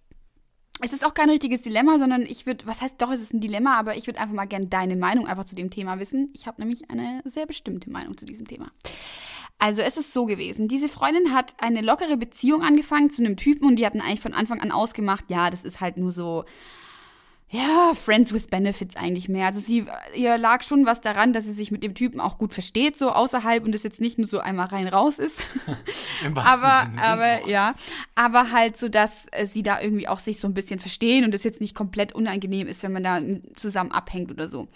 Es 0.82 0.92
ist 0.92 1.06
auch 1.06 1.14
kein 1.14 1.30
richtiges 1.30 1.62
Dilemma, 1.62 1.96
sondern 1.96 2.20
ich 2.20 2.44
würde, 2.44 2.66
was 2.66 2.82
heißt 2.82 3.00
doch, 3.00 3.10
es 3.12 3.22
ist 3.22 3.32
ein 3.32 3.40
Dilemma, 3.40 3.78
aber 3.78 3.96
ich 3.96 4.08
würde 4.08 4.20
einfach 4.20 4.34
mal 4.34 4.44
gerne 4.44 4.66
deine 4.66 4.96
Meinung 4.96 5.26
einfach 5.26 5.46
zu 5.46 5.54
dem 5.54 5.70
Thema 5.70 5.98
wissen. 6.00 6.28
Ich 6.34 6.46
habe 6.46 6.60
nämlich 6.60 6.90
eine 6.90 7.22
sehr 7.24 7.46
bestimmte 7.46 7.88
Meinung 7.88 8.18
zu 8.18 8.26
diesem 8.26 8.46
Thema. 8.46 8.70
Also 9.62 9.80
es 9.82 9.96
ist 9.96 10.12
so 10.12 10.26
gewesen, 10.26 10.66
diese 10.66 10.88
Freundin 10.88 11.32
hat 11.32 11.54
eine 11.58 11.82
lockere 11.82 12.16
Beziehung 12.16 12.62
angefangen 12.62 13.10
zu 13.10 13.22
einem 13.22 13.36
Typen 13.36 13.64
und 13.64 13.76
die 13.76 13.86
hatten 13.86 14.00
eigentlich 14.00 14.20
von 14.20 14.34
Anfang 14.34 14.60
an 14.60 14.72
ausgemacht, 14.72 15.26
ja, 15.28 15.50
das 15.50 15.62
ist 15.62 15.80
halt 15.80 15.96
nur 15.98 16.10
so, 16.10 16.44
ja, 17.52 17.92
Friends 17.94 18.32
with 18.32 18.46
Benefits 18.46 18.96
eigentlich 18.96 19.28
mehr. 19.28 19.44
Also 19.44 19.60
sie, 19.60 19.84
ihr 20.14 20.38
lag 20.38 20.62
schon 20.62 20.86
was 20.86 21.02
daran, 21.02 21.34
dass 21.34 21.44
sie 21.44 21.52
sich 21.52 21.70
mit 21.70 21.82
dem 21.82 21.94
Typen 21.94 22.18
auch 22.18 22.38
gut 22.38 22.54
versteht, 22.54 22.98
so 22.98 23.10
außerhalb 23.10 23.62
und 23.62 23.74
es 23.74 23.82
jetzt 23.82 24.00
nicht 24.00 24.16
nur 24.16 24.26
so 24.26 24.38
einmal 24.38 24.68
rein 24.68 24.88
raus 24.88 25.18
ist. 25.18 25.44
Im 26.24 26.38
aber, 26.38 26.86
Sinne 26.86 27.02
aber 27.02 27.46
ja, 27.46 27.74
aber 28.14 28.52
halt 28.52 28.78
so, 28.78 28.88
dass 28.88 29.26
äh, 29.32 29.44
sie 29.44 29.62
da 29.62 29.82
irgendwie 29.82 30.08
auch 30.08 30.18
sich 30.18 30.40
so 30.40 30.48
ein 30.48 30.54
bisschen 30.54 30.80
verstehen 30.80 31.26
und 31.26 31.34
es 31.34 31.44
jetzt 31.44 31.60
nicht 31.60 31.74
komplett 31.74 32.14
unangenehm 32.14 32.66
ist, 32.68 32.82
wenn 32.84 32.92
man 32.92 33.02
da 33.02 33.20
zusammen 33.54 33.92
abhängt 33.92 34.30
oder 34.30 34.48
so. 34.48 34.68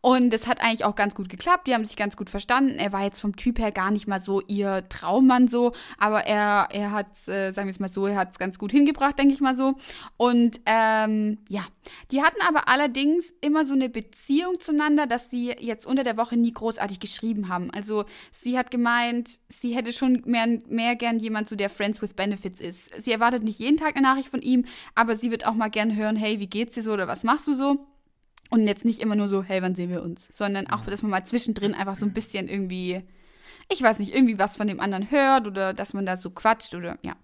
Und 0.00 0.30
das 0.30 0.46
hat 0.46 0.62
eigentlich 0.62 0.86
auch 0.86 0.96
ganz 0.96 1.14
gut 1.14 1.28
geklappt. 1.28 1.66
Die 1.66 1.74
haben 1.74 1.84
sich 1.84 1.96
ganz 1.96 2.16
gut 2.16 2.30
verstanden. 2.30 2.78
Er 2.78 2.92
war 2.92 3.04
jetzt 3.04 3.20
vom 3.20 3.36
Typ 3.36 3.58
her 3.58 3.72
gar 3.72 3.90
nicht 3.90 4.08
mal 4.08 4.20
so 4.20 4.40
ihr 4.48 4.88
Traummann 4.88 5.48
so, 5.48 5.72
aber 5.98 6.26
er, 6.26 6.68
er 6.72 6.92
hat, 6.92 7.06
äh, 7.28 7.52
sagen 7.52 7.68
wir 7.68 7.72
es 7.72 7.78
mal 7.78 7.92
so, 7.92 8.06
er 8.06 8.16
hat 8.16 8.32
es 8.32 8.38
ganz 8.38 8.58
gut 8.58 8.72
hingebracht, 8.72 9.18
denke 9.18 9.34
ich 9.34 9.40
mal 9.40 9.54
so. 9.54 9.74
Und 10.16 10.60
ähm, 10.64 11.38
ja, 11.48 11.62
die 12.10 12.21
hatten 12.22 12.40
aber 12.40 12.68
allerdings 12.68 13.32
immer 13.40 13.64
so 13.64 13.74
eine 13.74 13.88
Beziehung 13.88 14.60
zueinander, 14.60 15.06
dass 15.06 15.30
sie 15.30 15.54
jetzt 15.58 15.86
unter 15.86 16.04
der 16.04 16.16
Woche 16.16 16.36
nie 16.36 16.52
großartig 16.52 17.00
geschrieben 17.00 17.48
haben. 17.48 17.70
Also 17.70 18.04
sie 18.30 18.56
hat 18.56 18.70
gemeint, 18.70 19.38
sie 19.48 19.74
hätte 19.74 19.92
schon 19.92 20.22
mehr, 20.24 20.46
mehr 20.68 20.96
gern 20.96 21.18
jemand, 21.18 21.48
so 21.48 21.56
der 21.56 21.70
Friends 21.70 22.00
with 22.00 22.14
Benefits 22.14 22.60
ist. 22.60 23.02
Sie 23.02 23.12
erwartet 23.12 23.42
nicht 23.42 23.58
jeden 23.58 23.76
Tag 23.76 23.96
eine 23.96 24.06
Nachricht 24.06 24.28
von 24.28 24.42
ihm, 24.42 24.64
aber 24.94 25.16
sie 25.16 25.30
wird 25.30 25.46
auch 25.46 25.54
mal 25.54 25.68
gern 25.68 25.94
hören, 25.96 26.16
hey, 26.16 26.40
wie 26.40 26.48
geht's 26.48 26.74
dir 26.74 26.82
so 26.82 26.92
oder 26.92 27.08
was 27.08 27.24
machst 27.24 27.46
du 27.46 27.54
so? 27.54 27.86
Und 28.50 28.66
jetzt 28.66 28.84
nicht 28.84 29.00
immer 29.00 29.16
nur 29.16 29.28
so, 29.28 29.42
hey, 29.42 29.62
wann 29.62 29.74
sehen 29.74 29.90
wir 29.90 30.02
uns? 30.02 30.28
Sondern 30.32 30.66
auch, 30.66 30.84
dass 30.84 31.02
man 31.02 31.10
mal 31.10 31.24
zwischendrin 31.24 31.74
einfach 31.74 31.96
so 31.96 32.04
ein 32.04 32.12
bisschen 32.12 32.48
irgendwie, 32.48 33.02
ich 33.72 33.80
weiß 33.80 33.98
nicht, 33.98 34.14
irgendwie 34.14 34.38
was 34.38 34.58
von 34.58 34.66
dem 34.66 34.78
anderen 34.78 35.10
hört 35.10 35.46
oder 35.46 35.72
dass 35.72 35.94
man 35.94 36.04
da 36.04 36.18
so 36.18 36.30
quatscht 36.30 36.74
oder 36.74 36.98
ja. 37.02 37.14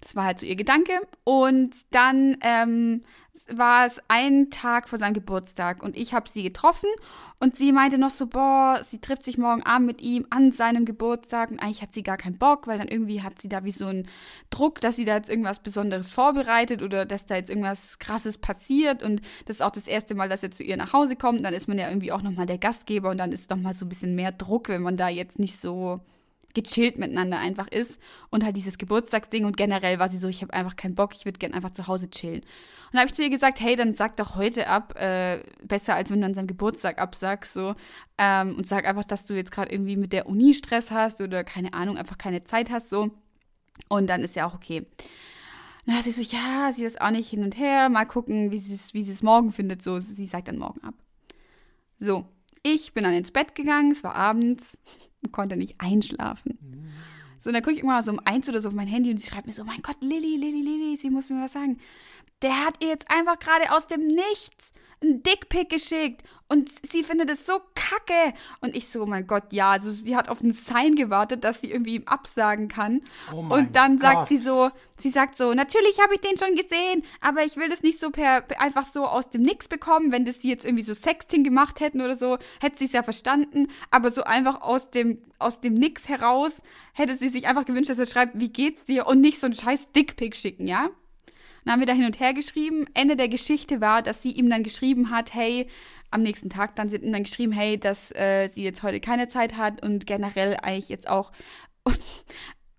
Das 0.00 0.16
war 0.16 0.24
halt 0.24 0.40
so 0.40 0.46
ihr 0.46 0.56
Gedanke. 0.56 0.92
Und 1.22 1.76
dann 1.92 2.36
ähm, 2.40 3.02
war 3.48 3.84
es 3.84 4.00
ein 4.08 4.50
Tag 4.50 4.88
vor 4.88 4.98
seinem 4.98 5.12
Geburtstag 5.12 5.82
und 5.82 5.96
ich 5.96 6.14
habe 6.14 6.28
sie 6.28 6.42
getroffen 6.42 6.88
und 7.40 7.56
sie 7.56 7.72
meinte 7.72 7.98
noch 7.98 8.10
so, 8.10 8.26
boah, 8.26 8.80
sie 8.82 9.00
trifft 9.00 9.24
sich 9.24 9.36
morgen 9.36 9.62
Abend 9.62 9.86
mit 9.86 10.00
ihm 10.00 10.26
an 10.30 10.52
seinem 10.52 10.86
Geburtstag 10.86 11.50
und 11.50 11.58
eigentlich 11.58 11.82
hat 11.82 11.92
sie 11.92 12.02
gar 12.02 12.16
keinen 12.16 12.38
Bock, 12.38 12.66
weil 12.66 12.78
dann 12.78 12.88
irgendwie 12.88 13.22
hat 13.22 13.40
sie 13.40 13.50
da 13.50 13.64
wie 13.64 13.70
so 13.70 13.86
einen 13.86 14.08
Druck, 14.48 14.80
dass 14.80 14.96
sie 14.96 15.04
da 15.04 15.16
jetzt 15.16 15.28
irgendwas 15.28 15.58
Besonderes 15.58 16.10
vorbereitet 16.10 16.82
oder 16.82 17.04
dass 17.04 17.26
da 17.26 17.36
jetzt 17.36 17.50
irgendwas 17.50 17.98
Krasses 17.98 18.38
passiert 18.38 19.02
und 19.02 19.20
das 19.44 19.56
ist 19.56 19.62
auch 19.62 19.72
das 19.72 19.86
erste 19.86 20.14
Mal, 20.14 20.30
dass 20.30 20.42
er 20.42 20.50
zu 20.50 20.62
ihr 20.62 20.78
nach 20.78 20.94
Hause 20.94 21.16
kommt. 21.16 21.44
Dann 21.44 21.54
ist 21.54 21.68
man 21.68 21.78
ja 21.78 21.88
irgendwie 21.88 22.12
auch 22.12 22.22
nochmal 22.22 22.46
der 22.46 22.58
Gastgeber 22.58 23.10
und 23.10 23.18
dann 23.18 23.32
ist 23.32 23.50
noch 23.50 23.58
mal 23.58 23.74
so 23.74 23.84
ein 23.84 23.90
bisschen 23.90 24.14
mehr 24.14 24.32
Druck, 24.32 24.68
wenn 24.68 24.82
man 24.82 24.96
da 24.96 25.08
jetzt 25.08 25.38
nicht 25.38 25.60
so 25.60 26.00
gechillt 26.54 26.98
miteinander 26.98 27.38
einfach 27.38 27.68
ist 27.68 28.00
und 28.30 28.44
halt 28.44 28.56
dieses 28.56 28.78
Geburtstagsding 28.78 29.44
und 29.44 29.56
generell 29.56 29.98
war 29.98 30.08
sie 30.08 30.18
so, 30.18 30.28
ich 30.28 30.42
habe 30.42 30.54
einfach 30.54 30.76
keinen 30.76 30.94
Bock, 30.94 31.14
ich 31.14 31.24
würde 31.24 31.38
gern 31.38 31.52
einfach 31.52 31.70
zu 31.70 31.86
Hause 31.86 32.08
chillen. 32.08 32.40
Und 32.40 32.92
dann 32.92 33.00
habe 33.00 33.08
ich 33.08 33.14
zu 33.14 33.22
ihr 33.22 33.30
gesagt, 33.30 33.60
hey, 33.60 33.76
dann 33.76 33.94
sag 33.94 34.16
doch 34.16 34.36
heute 34.36 34.68
ab, 34.68 34.98
äh, 35.00 35.40
besser 35.62 35.94
als 35.94 36.10
wenn 36.10 36.20
du 36.20 36.26
an 36.26 36.34
seinem 36.34 36.46
Geburtstag 36.46 36.98
absagst, 36.98 37.52
so 37.52 37.74
ähm, 38.18 38.56
und 38.56 38.68
sag 38.68 38.86
einfach, 38.86 39.04
dass 39.04 39.26
du 39.26 39.34
jetzt 39.34 39.50
gerade 39.50 39.72
irgendwie 39.72 39.96
mit 39.96 40.12
der 40.12 40.28
Uni 40.28 40.54
Stress 40.54 40.90
hast 40.90 41.20
oder 41.20 41.44
keine 41.44 41.74
Ahnung, 41.74 41.96
einfach 41.96 42.18
keine 42.18 42.44
Zeit 42.44 42.70
hast, 42.70 42.88
so 42.88 43.10
und 43.88 44.08
dann 44.08 44.22
ist 44.22 44.36
ja 44.36 44.46
auch 44.46 44.54
okay. 44.54 44.86
Hat 45.86 46.04
sie 46.04 46.12
so, 46.12 46.22
ja, 46.22 46.72
sie 46.72 46.84
ist 46.84 47.00
auch 47.00 47.10
nicht 47.10 47.28
hin 47.28 47.42
und 47.42 47.58
her, 47.58 47.90
mal 47.90 48.06
gucken, 48.06 48.52
wie 48.52 48.58
sie 48.58 48.74
es 48.74 48.94
wie 48.94 49.02
sie 49.02 49.12
es 49.12 49.22
morgen 49.22 49.52
findet, 49.52 49.82
so, 49.82 50.00
sie 50.00 50.26
sagt 50.26 50.48
dann 50.48 50.58
morgen 50.58 50.82
ab. 50.82 50.94
So, 52.00 52.26
ich 52.62 52.94
bin 52.94 53.04
dann 53.04 53.12
ins 53.12 53.30
Bett 53.30 53.54
gegangen, 53.54 53.90
es 53.90 54.02
war 54.02 54.14
abends 54.14 54.78
konnte 55.32 55.56
nicht 55.56 55.76
einschlafen. 55.78 56.58
So, 57.40 57.50
und 57.50 57.54
dann 57.54 57.62
gucke 57.62 57.76
ich 57.76 57.82
mal 57.82 58.02
so 58.02 58.10
um 58.10 58.20
eins 58.24 58.48
oder 58.48 58.60
so 58.60 58.68
auf 58.68 58.74
mein 58.74 58.88
Handy 58.88 59.10
und 59.10 59.20
sie 59.20 59.28
schreibt 59.28 59.46
mir 59.46 59.52
so, 59.52 59.64
mein 59.64 59.82
Gott, 59.82 60.00
Lilly, 60.00 60.36
Lilly, 60.36 60.62
Lilly, 60.62 60.96
sie 60.96 61.10
muss 61.10 61.28
mir 61.28 61.42
was 61.42 61.52
sagen. 61.52 61.78
Der 62.40 62.64
hat 62.64 62.82
ihr 62.82 62.88
jetzt 62.88 63.10
einfach 63.10 63.38
gerade 63.38 63.70
aus 63.72 63.86
dem 63.86 64.06
Nichts 64.06 64.72
einen 65.04 65.22
Dickpick 65.22 65.70
geschickt 65.70 66.22
und 66.48 66.70
sie 66.90 67.02
findet 67.02 67.30
es 67.30 67.46
so 67.46 67.60
kacke. 67.74 68.34
Und 68.60 68.76
ich 68.76 68.88
so, 68.88 69.02
oh 69.02 69.06
mein 69.06 69.26
Gott, 69.26 69.52
ja, 69.52 69.70
also 69.70 69.90
sie 69.90 70.14
hat 70.14 70.28
auf 70.28 70.42
ein 70.42 70.52
Sign 70.52 70.94
gewartet, 70.94 71.42
dass 71.42 71.60
sie 71.60 71.70
irgendwie 71.70 71.96
ihm 71.96 72.04
absagen 72.06 72.68
kann. 72.68 73.02
Oh 73.32 73.46
und 73.48 73.74
dann 73.74 73.98
sagt 73.98 74.14
Gott. 74.14 74.28
sie 74.28 74.36
so, 74.36 74.70
sie 74.98 75.08
sagt 75.08 75.36
so, 75.36 75.54
natürlich 75.54 76.00
habe 76.00 76.14
ich 76.14 76.20
den 76.20 76.36
schon 76.36 76.54
gesehen, 76.54 77.02
aber 77.20 77.44
ich 77.44 77.56
will 77.56 77.68
das 77.68 77.82
nicht 77.82 77.98
so 77.98 78.10
per 78.10 78.44
einfach 78.58 78.86
so 78.92 79.06
aus 79.06 79.30
dem 79.30 79.42
Nix 79.42 79.68
bekommen. 79.68 80.12
Wenn 80.12 80.26
das 80.26 80.42
sie 80.42 80.50
jetzt 80.50 80.64
irgendwie 80.64 80.84
so 80.84 80.94
Sexting 80.94 81.44
gemacht 81.44 81.80
hätten 81.80 82.00
oder 82.00 82.16
so, 82.16 82.38
hätte 82.60 82.78
sie 82.78 82.86
es 82.86 82.92
ja 82.92 83.02
verstanden. 83.02 83.68
Aber 83.90 84.12
so 84.12 84.24
einfach 84.24 84.60
aus 84.60 84.90
dem, 84.90 85.22
aus 85.38 85.60
dem 85.60 85.74
Nix 85.74 86.08
heraus 86.08 86.62
hätte 86.92 87.16
sie 87.16 87.30
sich 87.30 87.46
einfach 87.46 87.64
gewünscht, 87.64 87.90
dass 87.90 87.98
er 87.98 88.06
schreibt, 88.06 88.38
wie 88.38 88.50
geht's 88.50 88.84
dir? 88.84 89.06
Und 89.06 89.20
nicht 89.20 89.40
so 89.40 89.46
einen 89.46 89.54
scheiß 89.54 89.92
Dickpick 89.92 90.36
schicken, 90.36 90.66
ja? 90.66 90.90
Dann 91.64 91.72
haben 91.72 91.80
wir 91.80 91.86
da 91.86 91.92
hin 91.92 92.06
und 92.06 92.20
her 92.20 92.34
geschrieben. 92.34 92.86
Ende 92.94 93.16
der 93.16 93.28
Geschichte 93.28 93.80
war, 93.80 94.02
dass 94.02 94.22
sie 94.22 94.32
ihm 94.32 94.50
dann 94.50 94.62
geschrieben 94.62 95.10
hat, 95.10 95.34
hey, 95.34 95.68
am 96.10 96.22
nächsten 96.22 96.50
Tag 96.50 96.76
dann, 96.76 96.90
hat 96.92 97.02
ihm 97.02 97.12
dann 97.12 97.24
geschrieben, 97.24 97.52
hey, 97.52 97.78
dass 97.78 98.12
äh, 98.12 98.48
sie 98.52 98.62
jetzt 98.62 98.82
heute 98.82 99.00
keine 99.00 99.28
Zeit 99.28 99.56
hat 99.56 99.82
und 99.82 100.06
generell 100.06 100.56
eigentlich 100.56 100.88
jetzt 100.88 101.08
auch 101.08 101.32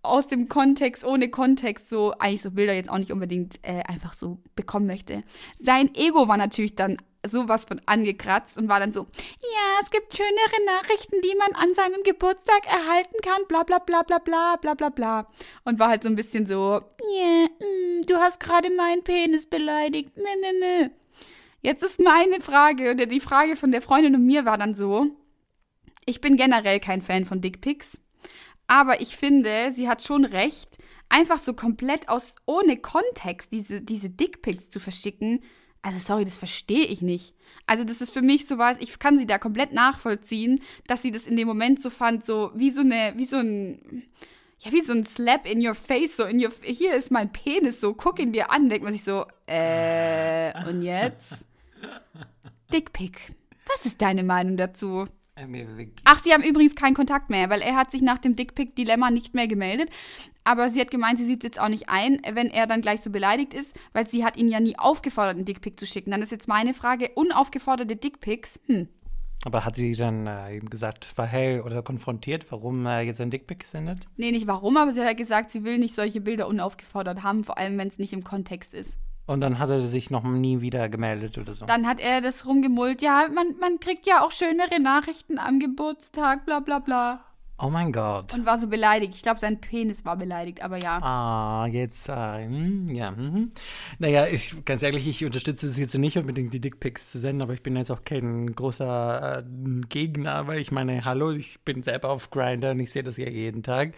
aus 0.01 0.27
dem 0.27 0.47
Kontext, 0.47 1.03
ohne 1.03 1.29
Kontext, 1.29 1.89
so 1.89 2.13
eigentlich 2.19 2.41
so 2.41 2.51
Bilder 2.51 2.73
jetzt 2.73 2.89
auch 2.89 2.97
nicht 2.97 3.11
unbedingt 3.11 3.59
äh, 3.63 3.81
einfach 3.83 4.13
so 4.13 4.37
bekommen 4.55 4.85
möchte. 4.85 5.23
Sein 5.57 5.93
Ego 5.95 6.27
war 6.27 6.37
natürlich 6.37 6.75
dann 6.75 6.97
sowas 7.29 7.65
von 7.65 7.81
angekratzt 7.85 8.57
und 8.57 8.67
war 8.67 8.79
dann 8.79 8.91
so, 8.91 9.07
ja, 9.17 9.79
es 9.83 9.91
gibt 9.91 10.15
schönere 10.15 10.65
Nachrichten, 10.65 11.21
die 11.21 11.35
man 11.37 11.53
an 11.61 11.73
seinem 11.73 12.03
Geburtstag 12.03 12.65
erhalten 12.67 13.17
kann, 13.21 13.41
bla 13.47 13.63
bla 13.63 13.79
bla 13.79 14.03
bla 14.03 14.19
bla 14.19 14.55
bla 14.57 14.73
bla 14.73 14.89
bla. 14.89 15.27
Und 15.63 15.79
war 15.79 15.89
halt 15.89 16.03
so 16.03 16.09
ein 16.09 16.15
bisschen 16.15 16.45
so, 16.45 16.81
ja, 17.15 17.47
mm, 17.59 18.05
du 18.05 18.15
hast 18.15 18.39
gerade 18.39 18.69
meinen 18.69 19.03
Penis 19.03 19.45
beleidigt, 19.45 20.15
mö, 20.17 20.23
mö, 20.23 20.59
mö. 20.59 20.89
Jetzt 21.61 21.83
ist 21.83 21.99
meine 21.99 22.41
Frage, 22.41 22.91
oder 22.91 23.05
die 23.05 23.19
Frage 23.19 23.55
von 23.55 23.71
der 23.71 23.81
Freundin 23.81 24.15
und 24.15 24.25
mir 24.25 24.45
war 24.45 24.57
dann 24.57 24.75
so, 24.75 25.07
ich 26.05 26.21
bin 26.21 26.37
generell 26.37 26.79
kein 26.79 27.01
Fan 27.01 27.25
von 27.25 27.41
Dickpics, 27.41 27.99
aber 28.67 29.01
ich 29.01 29.17
finde, 29.17 29.71
sie 29.73 29.89
hat 29.89 30.03
schon 30.03 30.25
recht, 30.25 30.77
einfach 31.09 31.39
so 31.39 31.53
komplett 31.53 32.09
aus, 32.09 32.35
ohne 32.45 32.77
Kontext 32.77 33.51
diese, 33.51 33.81
diese 33.81 34.09
Dickpics 34.09 34.69
zu 34.69 34.79
verschicken, 34.79 35.43
also 35.85 35.99
sorry, 35.99 36.25
das 36.25 36.37
verstehe 36.37 36.85
ich 36.85 37.03
nicht. 37.03 37.35
Also 37.67 37.83
das 37.83 38.01
ist 38.01 38.09
für 38.09 38.23
mich 38.23 38.47
so 38.47 38.57
was, 38.57 38.79
ich 38.79 38.97
kann 38.97 39.19
sie 39.19 39.27
da 39.27 39.37
komplett 39.37 39.71
nachvollziehen, 39.71 40.61
dass 40.87 41.03
sie 41.03 41.11
das 41.11 41.27
in 41.27 41.35
dem 41.35 41.47
Moment 41.47 41.79
so 41.79 41.91
fand, 41.91 42.25
so 42.25 42.51
wie 42.55 42.71
so 42.71 42.81
eine, 42.81 43.13
wie 43.17 43.25
so 43.25 43.35
ein, 43.35 44.01
ja, 44.61 44.71
wie 44.71 44.81
so 44.81 44.93
ein 44.93 45.05
Slap 45.05 45.45
in 45.45 45.63
your 45.63 45.75
face, 45.75 46.17
so 46.17 46.23
in 46.23 46.43
your, 46.43 46.51
hier 46.63 46.95
ist 46.95 47.11
mein 47.11 47.31
Penis, 47.31 47.81
so, 47.81 47.93
guck 47.93 48.17
ihn 48.17 48.31
dir 48.31 48.49
an, 48.49 48.67
denkt 48.67 48.83
man 48.83 48.93
sich 48.93 49.03
so, 49.03 49.27
äh, 49.45 50.53
und 50.67 50.81
jetzt? 50.81 51.45
Dickpick. 52.73 53.35
Was 53.67 53.85
ist 53.85 54.01
deine 54.01 54.23
Meinung 54.23 54.57
dazu? 54.57 55.05
Äh, 55.35 55.87
Ach, 56.05 56.19
sie 56.19 56.31
haben 56.33 56.43
übrigens 56.43 56.75
keinen 56.75 56.93
Kontakt 56.93 57.29
mehr, 57.29 57.49
weil 57.49 57.61
er 57.61 57.75
hat 57.75 57.91
sich 57.91 58.01
nach 58.01 58.19
dem 58.19 58.35
Dickpick-Dilemma 58.35 59.11
nicht 59.11 59.33
mehr 59.33 59.47
gemeldet. 59.47 59.89
Aber 60.45 60.69
sie 60.69 60.79
hat 60.79 60.91
gemeint, 60.91 61.19
sie 61.19 61.25
sieht 61.25 61.43
jetzt 61.43 61.59
auch 61.59 61.67
nicht 61.67 61.89
ein, 61.89 62.21
wenn 62.31 62.49
er 62.49 62.67
dann 62.67 62.81
gleich 62.81 63.01
so 63.01 63.09
beleidigt 63.09 63.53
ist, 63.53 63.75
weil 63.93 64.07
sie 64.09 64.23
hat 64.23 64.37
ihn 64.37 64.47
ja 64.47 64.59
nie 64.59 64.77
aufgefordert, 64.77 65.35
einen 65.35 65.45
Dickpick 65.45 65.79
zu 65.79 65.85
schicken. 65.85 66.11
Dann 66.11 66.21
ist 66.21 66.31
jetzt 66.31 66.47
meine 66.47 66.73
Frage, 66.73 67.09
unaufgeforderte 67.15 67.95
Dickpics, 67.95 68.59
hm, 68.67 68.87
Aber 69.43 69.65
hat 69.65 69.75
sie 69.75 69.93
dann 69.93 70.25
äh, 70.27 70.55
ihm 70.55 70.69
gesagt, 70.69 71.17
war 71.17 71.25
hey 71.27 71.59
oder 71.59 71.81
konfrontiert, 71.83 72.49
warum 72.51 72.85
er 72.85 73.01
jetzt 73.01 73.19
ein 73.21 73.29
Dickpick 73.31 73.65
sendet? 73.65 74.07
nee, 74.17 74.31
nicht 74.31 74.47
warum, 74.47 74.77
aber 74.77 74.93
sie 74.93 75.01
hat 75.01 75.07
halt 75.07 75.17
gesagt, 75.17 75.51
sie 75.51 75.63
will 75.63 75.79
nicht 75.79 75.95
solche 75.95 76.21
Bilder 76.21 76.47
unaufgefordert 76.47 77.23
haben, 77.23 77.43
vor 77.43 77.57
allem 77.57 77.77
wenn 77.77 77.87
es 77.89 77.99
nicht 77.99 78.13
im 78.13 78.23
Kontext 78.23 78.73
ist. 78.73 78.97
Und 79.27 79.41
dann 79.41 79.57
hat 79.57 79.69
er 79.69 79.81
sich 79.81 80.11
noch 80.11 80.23
nie 80.23 80.61
wieder 80.61 80.87
gemeldet 80.87 81.37
oder 81.39 81.55
so. 81.55 81.65
Dann 81.65 81.87
hat 81.87 81.99
er 81.99 82.21
das 82.21 82.45
rumgemult, 82.45 83.01
ja, 83.01 83.27
man, 83.33 83.55
man 83.59 83.79
kriegt 83.79 84.05
ja 84.05 84.23
auch 84.23 84.31
schönere 84.31 84.79
Nachrichten 84.79 85.39
am 85.39 85.59
Geburtstag, 85.59 86.45
bla 86.45 86.59
bla 86.59 86.77
bla. 86.79 87.25
oh 87.57 87.69
mein 87.69 87.91
Gott. 87.91 88.33
Und 88.35 88.45
war 88.45 88.59
so 88.59 88.67
beleidigt. 88.67 89.15
Ich 89.15 89.23
glaube, 89.23 89.39
sein 89.39 89.59
Penis 89.61 90.05
war 90.05 90.15
beleidigt, 90.17 90.61
aber 90.61 90.77
ja. 90.77 90.99
Ah, 91.01 91.65
jetzt, 91.65 92.07
äh, 92.09 92.45
hm, 92.45 92.93
ja. 92.93 93.11
Mhm. 93.11 93.51
Naja, 93.97 94.27
ich, 94.27 94.63
ganz 94.65 94.83
ehrlich, 94.83 95.07
ich 95.07 95.25
unterstütze 95.25 95.65
es 95.67 95.77
jetzt 95.77 95.97
nicht 95.97 96.17
unbedingt, 96.17 96.53
die 96.53 96.59
Dickpics 96.59 97.09
zu 97.11 97.17
senden, 97.17 97.41
aber 97.41 97.53
ich 97.53 97.63
bin 97.63 97.75
jetzt 97.77 97.91
auch 97.91 98.03
kein 98.03 98.53
großer 98.53 99.39
äh, 99.39 99.43
Gegner, 99.89 100.45
weil 100.47 100.59
ich 100.59 100.71
meine, 100.71 101.03
hallo, 101.05 101.31
ich 101.31 101.61
bin 101.61 101.81
selber 101.81 102.09
auf 102.09 102.29
Grindr 102.29 102.71
und 102.71 102.79
ich 102.79 102.91
sehe 102.91 103.03
das 103.03 103.17
ja 103.17 103.27
jeden 103.29 103.63
Tag. 103.63 103.93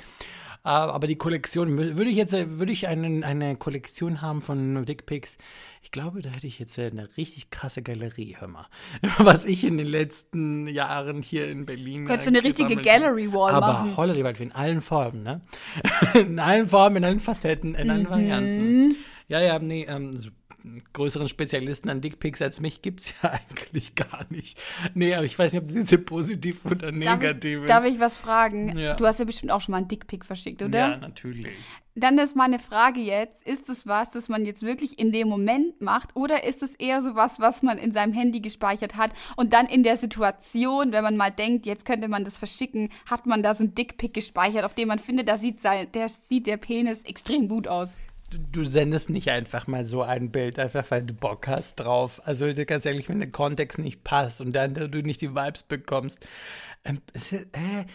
Äh, 0.66 0.70
aber 0.70 1.08
die 1.08 1.16
Kollektion, 1.18 1.78
wür- 1.80 1.98
würde 1.98 2.10
ich 2.10 2.16
jetzt, 2.18 2.34
äh, 2.34 2.60
würde 2.60 2.72
ich 2.74 2.88
einen, 2.88 3.24
eine 3.24 3.56
Kollektion 3.56 4.22
haben 4.22 4.42
von 4.42 4.86
Dickpics, 4.86 5.38
ich 5.82 5.92
glaube, 5.92 6.22
da 6.22 6.30
hätte 6.30 6.48
ich 6.48 6.60
jetzt 6.60 6.78
äh, 6.78 6.88
eine 6.92 7.08
richtig 7.16 7.50
krasse 7.50 7.82
Galerie, 7.82 8.36
hör 8.40 8.48
mal. 8.50 8.66
Was 9.18 9.46
ich 9.46 9.64
in 9.64 9.78
den 9.78 9.88
letzten 9.88 10.68
Jahren 10.68 11.22
hier 11.22 11.50
in 11.50 11.66
Berlin. 11.66 12.06
Könntest 12.06 12.28
du 12.28 12.32
eine 12.32 12.44
richtige. 12.44 12.76
Gallery 12.76 13.32
Wall 13.32 13.54
Aber 13.54 13.68
machen? 13.74 13.98
holla 13.98 14.14
die 14.14 14.24
Waldfee, 14.24 14.44
in 14.44 14.52
allen 14.52 14.82
Formen, 14.82 15.24
ne? 15.24 15.42
in 16.16 16.40
allen 16.40 16.68
Formen, 16.68 16.98
in 16.98 17.04
allen 17.06 17.20
Facetten, 17.20 17.76
in 17.76 17.86
Mhm. 17.88 17.92
allen 17.92 18.10
Varianten. 18.10 18.96
Ja, 19.30 19.42
ja, 19.42 19.60
nee, 19.60 19.86
ähm, 19.90 20.20
größeren 20.94 21.28
Spezialisten 21.28 21.90
an 21.90 22.02
Dickpics 22.02 22.42
als 22.42 22.60
mich 22.62 22.82
gibt 22.82 23.02
es 23.02 23.14
ja 23.22 23.32
eigentlich 23.50 23.96
gar 23.96 24.26
nicht. 24.30 24.62
Nee, 24.94 25.16
aber 25.16 25.26
ich 25.26 25.38
weiß 25.38 25.54
nicht, 25.54 25.62
ob 25.62 25.68
das 25.68 25.76
jetzt 25.76 25.90
hier 25.90 26.04
positiv 26.04 26.66
oder 26.66 26.92
Darf 26.92 26.96
negativ 26.96 27.58
ich, 27.58 27.64
ist. 27.64 27.70
darf 27.70 27.86
ich 27.86 28.00
was 28.00 28.18
fragen? 28.18 28.78
Ja. 28.78 28.96
Du 28.96 29.06
hast 29.06 29.20
ja 29.20 29.26
bestimmt 29.26 29.52
auch 29.52 29.62
schon 29.62 29.74
mal 29.74 29.80
einen 29.80 29.88
Dickpick 29.88 30.26
verschickt, 30.26 30.62
oder? 30.62 30.80
Ja, 30.80 30.98
natürlich. 30.98 31.54
Dann 31.96 32.20
ist 32.20 32.36
meine 32.36 32.60
Frage 32.60 33.00
jetzt, 33.00 33.46
ist 33.48 33.70
es 33.70 33.88
was, 33.88 34.12
das 34.12 34.30
man 34.30 34.46
jetzt 34.46 34.62
wirklich 34.62 35.00
in 35.00 35.12
dem 35.12 35.28
Moment 35.28 35.82
macht 35.82 36.16
oder 36.16 36.44
ist 36.44 36.62
es 36.62 36.76
eher 36.76 37.02
so 37.02 37.16
was, 37.16 37.40
was 37.40 37.64
man 37.64 37.80
in 37.80 37.92
seinem 37.92 38.14
Handy 38.14 38.40
gespeichert 38.40 38.98
hat 38.98 39.12
und 39.36 39.52
dann 39.52 39.66
in 39.66 39.82
der 39.82 39.98
Situation, 39.98 40.92
wenn 40.92 41.04
man 41.04 41.18
mal 41.18 41.32
denkt, 41.32 41.66
jetzt 41.66 41.86
könnte 41.86 42.08
man 42.08 42.24
das 42.24 42.38
verschicken, 42.38 42.90
hat 43.10 43.26
man 43.26 43.42
da 43.42 43.56
so 43.56 43.64
einen 43.64 43.74
Dickpick 43.74 44.14
gespeichert, 44.14 44.64
auf 44.64 44.76
dem 44.76 44.90
man 44.90 45.00
findet, 45.00 45.28
da 45.28 45.40
sieht, 45.40 45.60
sein, 45.60 45.88
der, 45.92 46.08
sieht 46.08 46.46
der 46.46 46.58
Penis 46.58 47.02
extrem 47.04 47.48
gut 47.48 47.68
aus. 47.68 47.90
Du, 48.52 48.64
sendest 48.64 49.10
nicht 49.10 49.30
einfach 49.30 49.68
mal 49.68 49.86
so 49.86 50.02
ein 50.02 50.32
Bild, 50.32 50.60
einfach 50.60 50.86
weil 50.90 51.04
du 51.04 51.14
Bock 51.14 51.48
hast 51.48 51.76
drauf. 51.76 52.22
Also 52.26 52.48
ganz 52.66 52.86
ehrlich, 52.86 53.08
wenn 53.08 53.20
der 53.20 53.32
Kontext 53.32 53.80
nicht 53.80 54.04
passt 54.04 54.42
und 54.42 54.54
dann 54.54 54.74
du 54.74 55.02
nicht 55.02 55.22
die 55.22 55.34
Vibes 55.34 55.64
bekommst. 55.64 56.26
Ähm, 56.84 57.02
es 57.14 57.32
äh, 57.34 57.46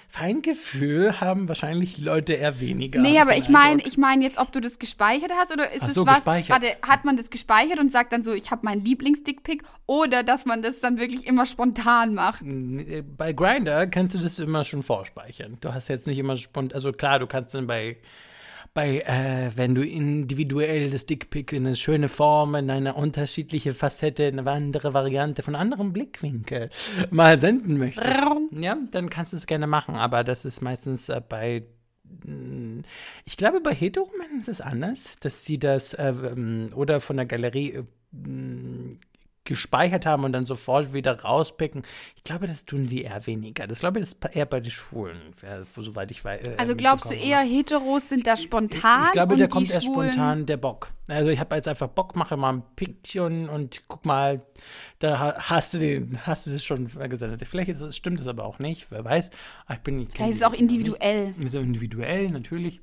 Feingefühl 0.09 1.21
haben 1.21 1.49
wahrscheinlich 1.49 1.99
Leute 1.99 2.35
eher 2.35 2.61
weniger. 2.61 3.01
Nee, 3.01 3.19
aber 3.19 3.37
ich 3.37 3.49
meine, 3.49 3.83
ich 3.87 3.97
meine 3.97 4.25
jetzt, 4.25 4.39
ob 4.39 4.53
du 4.53 4.61
das 4.61 4.79
gespeichert 4.79 5.33
hast 5.39 5.53
oder 5.53 5.71
ist 5.71 5.83
Ach 5.83 5.89
es 5.89 5.95
so, 5.95 6.07
was, 6.07 6.17
gespeichert. 6.17 6.51
warte, 6.63 6.77
hat 6.87 7.05
man 7.05 7.17
das 7.17 7.31
gespeichert 7.31 7.79
und 7.79 7.91
sagt 7.91 8.13
dann 8.13 8.25
so, 8.25 8.33
ich 8.33 8.51
habe 8.51 8.65
meinen 8.65 8.85
Lieblingsdickpick 8.85 9.63
oder 9.87 10.23
dass 10.23 10.45
man 10.47 10.63
das 10.63 10.81
dann 10.81 10.99
wirklich 10.99 11.27
immer 11.27 11.47
spontan 11.47 12.15
macht? 12.15 12.43
Äh, 12.43 13.03
Bei 13.03 13.33
Grinder 13.33 13.87
kannst 13.87 14.15
du 14.15 14.19
das 14.19 14.39
immer 14.39 14.65
schon 14.65 14.83
vorspeichern. 14.83 15.59
Du 15.61 15.73
hast 15.73 15.89
jetzt 15.89 16.07
nicht 16.07 16.19
immer 16.19 16.37
spontan, 16.37 16.75
also 16.75 16.93
klar, 16.93 17.19
du 17.19 17.27
kannst 17.27 17.55
dann 17.55 17.67
bei, 17.67 17.97
bei 18.75 19.01
äh, 19.01 19.51
wenn 19.55 19.75
du 19.75 19.85
individuell 19.85 20.91
das 20.91 21.07
Dickpick 21.07 21.53
in 21.53 21.67
eine 21.67 21.75
schöne 21.75 22.09
Form, 22.09 22.55
in 22.55 22.71
eine 22.71 22.95
unterschiedliche 22.95 23.75
Facette, 23.75 24.25
in 24.25 24.39
eine 24.39 24.51
andere 24.51 24.95
Variante, 24.95 25.43
von 25.43 25.55
anderem 25.55 25.93
Blickwinkel 25.93 26.71
mal 27.11 27.39
senden 27.39 27.79
möchtest, 27.79 28.09
ja, 28.51 28.79
dann 28.91 29.11
kannst 29.11 29.33
du 29.33 29.37
es 29.37 29.47
gerne 29.47 29.67
machen. 29.67 29.97
Aber 29.97 30.25
das 30.25 30.45
ist 30.45 30.63
meistens 30.63 31.09
äh, 31.09 31.21
bei 31.27 31.65
mm, 32.25 32.81
ich 33.25 33.37
glaube, 33.37 33.61
bei 33.61 33.75
Heteromen 33.75 34.41
ist 34.41 34.49
es 34.49 34.61
anders, 34.61 35.17
dass 35.21 35.45
sie 35.45 35.59
das 35.59 35.93
äh, 35.95 36.09
ähm, 36.09 36.71
oder 36.75 37.01
von 37.01 37.17
der 37.17 37.27
Galerie 37.27 37.73
äh, 37.73 37.85
mm, 38.13 38.99
gespeichert 39.45 40.07
haben 40.07 40.25
und 40.25 40.33
dann 40.33 40.45
sofort 40.45 40.93
wieder 40.93 41.21
rauspicken. 41.23 41.83
Ich 42.17 42.23
glaube, 42.25 42.47
das 42.47 42.65
tun 42.65 42.87
sie 42.87 43.03
eher 43.03 43.27
weniger. 43.27 43.67
Das 43.67 43.81
glaube 43.81 43.99
ich, 43.99 44.05
das 44.07 44.13
ist 44.15 44.37
eher 44.37 44.47
bei 44.47 44.61
den 44.61 44.71
Schwulen, 44.71 45.19
soweit 45.63 46.11
ich 46.13 46.25
weiß. 46.25 46.47
Äh, 46.47 46.55
Also 46.59 46.77
glaubst 46.77 47.07
du 47.11 47.15
eher. 47.15 47.41
Heteros 47.41 48.09
sind 48.09 48.27
da 48.27 48.37
spontan? 48.37 49.07
Ich 49.07 49.13
glaube, 49.13 49.35
und 49.35 49.41
da 49.41 49.49
kommt 49.49 49.69
erst 49.71 49.87
Schwulen- 49.87 50.13
spontan 50.13 50.47
der 50.47 50.57
Bock. 50.59 50.93
Also 51.09 51.31
ich 51.31 51.41
habe 51.41 51.57
jetzt 51.57 51.67
einfach 51.67 51.89
Bock, 51.89 52.15
mache 52.15 52.37
mal 52.37 52.53
ein 52.53 52.63
Pickchen 52.77 53.49
und 53.49 53.83
guck 53.89 54.05
mal, 54.07 54.43
da 55.01 55.19
ha- 55.19 55.35
hast 55.39 55.75
du 55.75 55.79
den, 55.79 56.25
hast 56.25 56.47
du 56.47 56.51
es 56.51 56.65
schon 56.65 56.89
gesendet. 57.09 57.43
Vielleicht 57.47 57.69
ist, 57.69 57.97
stimmt 57.97 58.21
es 58.21 58.29
aber 58.29 58.45
auch 58.45 58.61
nicht, 58.61 58.87
wer 58.91 59.05
weiß. 59.05 59.31
Aber 59.67 59.75
Ich 59.75 59.81
bin, 59.83 59.99
ich 60.03 60.13
kenn 60.15 60.27
Ja, 60.27 60.31
es 60.31 60.37
ist 60.37 60.45
auch 60.45 60.53
nicht. 60.53 60.61
individuell. 60.61 61.35
So 61.45 61.59
individuell, 61.59 62.31
natürlich. 62.31 62.81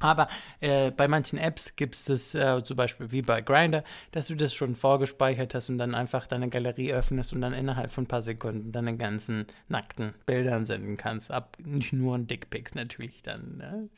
Aber 0.00 0.28
äh, 0.60 0.90
bei 0.90 1.06
manchen 1.06 1.38
Apps 1.38 1.76
gibt 1.76 1.94
es 1.94 2.06
das 2.06 2.34
äh, 2.34 2.64
zum 2.64 2.76
Beispiel 2.76 3.12
wie 3.12 3.22
bei 3.22 3.42
Grindr, 3.42 3.84
dass 4.12 4.26
du 4.26 4.34
das 4.34 4.54
schon 4.54 4.74
vorgespeichert 4.74 5.54
hast 5.54 5.68
und 5.68 5.78
dann 5.78 5.94
einfach 5.94 6.26
deine 6.26 6.48
Galerie 6.48 6.92
öffnest 6.92 7.32
und 7.32 7.42
dann 7.42 7.52
innerhalb 7.52 7.92
von 7.92 8.04
ein 8.04 8.08
paar 8.08 8.22
Sekunden 8.22 8.72
deine 8.72 8.96
ganzen 8.96 9.46
nackten 9.68 10.14
Bildern 10.26 10.66
senden 10.66 10.96
kannst. 10.96 11.30
Ab 11.30 11.56
nicht 11.62 11.92
nur 11.92 12.18
Dickpics 12.18 12.74
natürlich 12.74 13.22
dann. 13.22 13.58
Ne? 13.58 13.88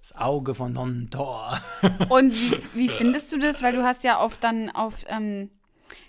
Das 0.00 0.16
Auge 0.16 0.54
von 0.54 0.74
Don 0.74 1.10
Thor. 1.10 1.60
Und 2.08 2.32
wie, 2.32 2.58
wie 2.74 2.88
findest 2.88 3.30
du 3.30 3.38
das? 3.38 3.62
Weil 3.62 3.74
du 3.74 3.84
hast 3.84 4.02
ja 4.02 4.20
oft 4.20 4.42
dann 4.42 4.70
auf 4.70 5.04
ähm, 5.06 5.50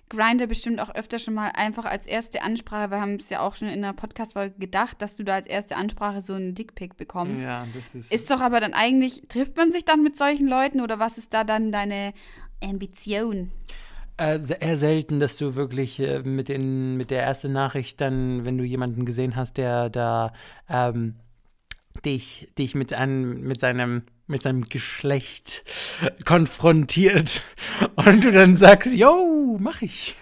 Grindr 0.10 0.48
bestimmt 0.48 0.80
auch 0.80 0.94
öfter 0.94 1.18
schon 1.18 1.34
mal 1.34 1.50
einfach 1.50 1.86
als 1.86 2.06
erste 2.06 2.44
Ansprache, 2.44 2.92
wir 2.92 3.02
haben 3.02 3.16
es 3.16 3.30
ja 3.30 3.40
auch 3.40 3.56
schon 3.56 3.68
in 3.68 3.82
der 3.82 3.94
Podcast-Folge 3.94 4.56
gedacht, 4.60 5.02
dass 5.02 5.16
du 5.16 5.24
da 5.24 5.36
als 5.36 5.48
erste 5.48 5.76
Ansprache 5.76 6.22
so 6.22 6.34
einen 6.34 6.54
Dickpick 6.54 6.98
bekommst. 6.98 7.44
ja, 7.44 7.66
das 7.74 7.96
ist. 7.96 8.12
Ist 8.12 8.30
doch 8.30 8.42
aber 8.42 8.60
dann 8.60 8.74
eigentlich, 8.74 9.24
trifft 9.28 9.58
man 9.58 9.72
sich 9.72 9.86
dann 9.86 10.04
mit 10.04 10.18
solchen 10.18 10.48
Leuten 10.48 10.82
oder 10.82 11.00
was 11.00 11.18
ist 11.18 11.34
da 11.34 11.44
dann 11.44 11.72
deine 11.72 12.14
Ambition? 12.64 13.52
Äh, 14.18 14.40
eher 14.60 14.78
selten, 14.78 15.20
dass 15.20 15.38
du 15.38 15.56
wirklich 15.56 16.00
äh, 16.00 16.22
mit, 16.22 16.48
den, 16.48 16.98
mit 16.98 17.10
der 17.10 17.24
ersten 17.24 17.52
Nachricht 17.52 18.00
dann, 18.00 18.46
wenn 18.46 18.60
du 18.60 18.64
jemanden 18.64 19.06
gesehen 19.06 19.36
hast, 19.36 19.58
der 19.58 19.90
da 19.90 20.34
ähm, 20.70 21.16
dich, 22.06 22.48
dich 22.58 22.76
mit, 22.76 22.94
einem, 22.94 23.42
mit, 23.42 23.60
seinem, 23.60 24.04
mit 24.28 24.42
seinem 24.42 24.66
Geschlecht 24.66 25.64
konfrontiert 26.26 27.44
und 27.96 28.24
du 28.24 28.32
dann 28.32 28.56
sagst, 28.56 28.94
yo, 28.96 29.58
mach 29.60 29.82
ich. 29.82 30.16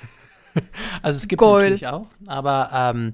Also 1.01 1.17
es 1.17 1.27
gibt 1.29 1.39
Geil. 1.39 1.61
natürlich 1.61 1.87
auch, 1.87 2.07
aber 2.27 2.69
ähm, 2.73 3.13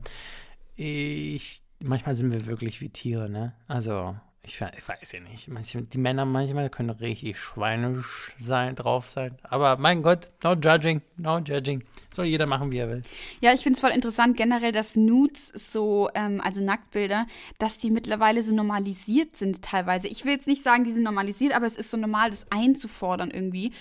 ich, 0.76 1.62
manchmal 1.80 2.16
sind 2.16 2.32
wir 2.32 2.48
wirklich 2.48 2.82
wie 2.82 2.90
Tiere, 2.90 3.30
ne? 3.30 3.54
Also 3.68 4.16
ich, 4.48 4.62
ich 4.62 4.88
weiß 4.88 5.12
ja 5.12 5.20
nicht. 5.20 5.50
Manche, 5.50 5.82
die 5.82 5.98
Männer 5.98 6.24
manchmal 6.24 6.70
können 6.70 6.90
richtig 6.90 7.38
schweinisch 7.38 8.34
sein, 8.40 8.76
drauf 8.76 9.10
sein. 9.10 9.38
Aber 9.44 9.76
mein 9.76 10.02
Gott, 10.02 10.32
no 10.42 10.54
judging, 10.54 11.02
no 11.18 11.40
judging. 11.40 11.84
Soll 12.18 12.26
jeder 12.26 12.48
machen, 12.48 12.72
wie 12.72 12.80
er 12.80 12.90
will. 12.90 13.04
Ja, 13.42 13.54
ich 13.54 13.62
finde 13.62 13.78
es 13.78 13.80
voll 13.80 13.92
interessant 13.92 14.38
generell, 14.38 14.72
dass 14.72 14.96
Nudes 14.96 15.52
so, 15.54 16.10
ähm, 16.16 16.42
also 16.42 16.62
Nacktbilder, 16.62 17.28
dass 17.60 17.78
die 17.78 17.92
mittlerweile 17.92 18.42
so 18.42 18.56
normalisiert 18.56 19.38
sind 19.38 19.62
teilweise. 19.62 20.08
Ich 20.08 20.26
will 20.26 20.32
jetzt 20.32 20.48
nicht 20.48 20.64
sagen, 20.64 20.84
die 20.84 20.92
sind 20.92 21.04
normalisiert, 21.04 21.54
aber 21.54 21.68
es 21.68 21.76
ist 21.76 21.92
so 21.92 21.98
normal, 21.98 22.32
das 22.32 22.52
einzufordern 22.52 23.30
irgendwie. 23.30 23.72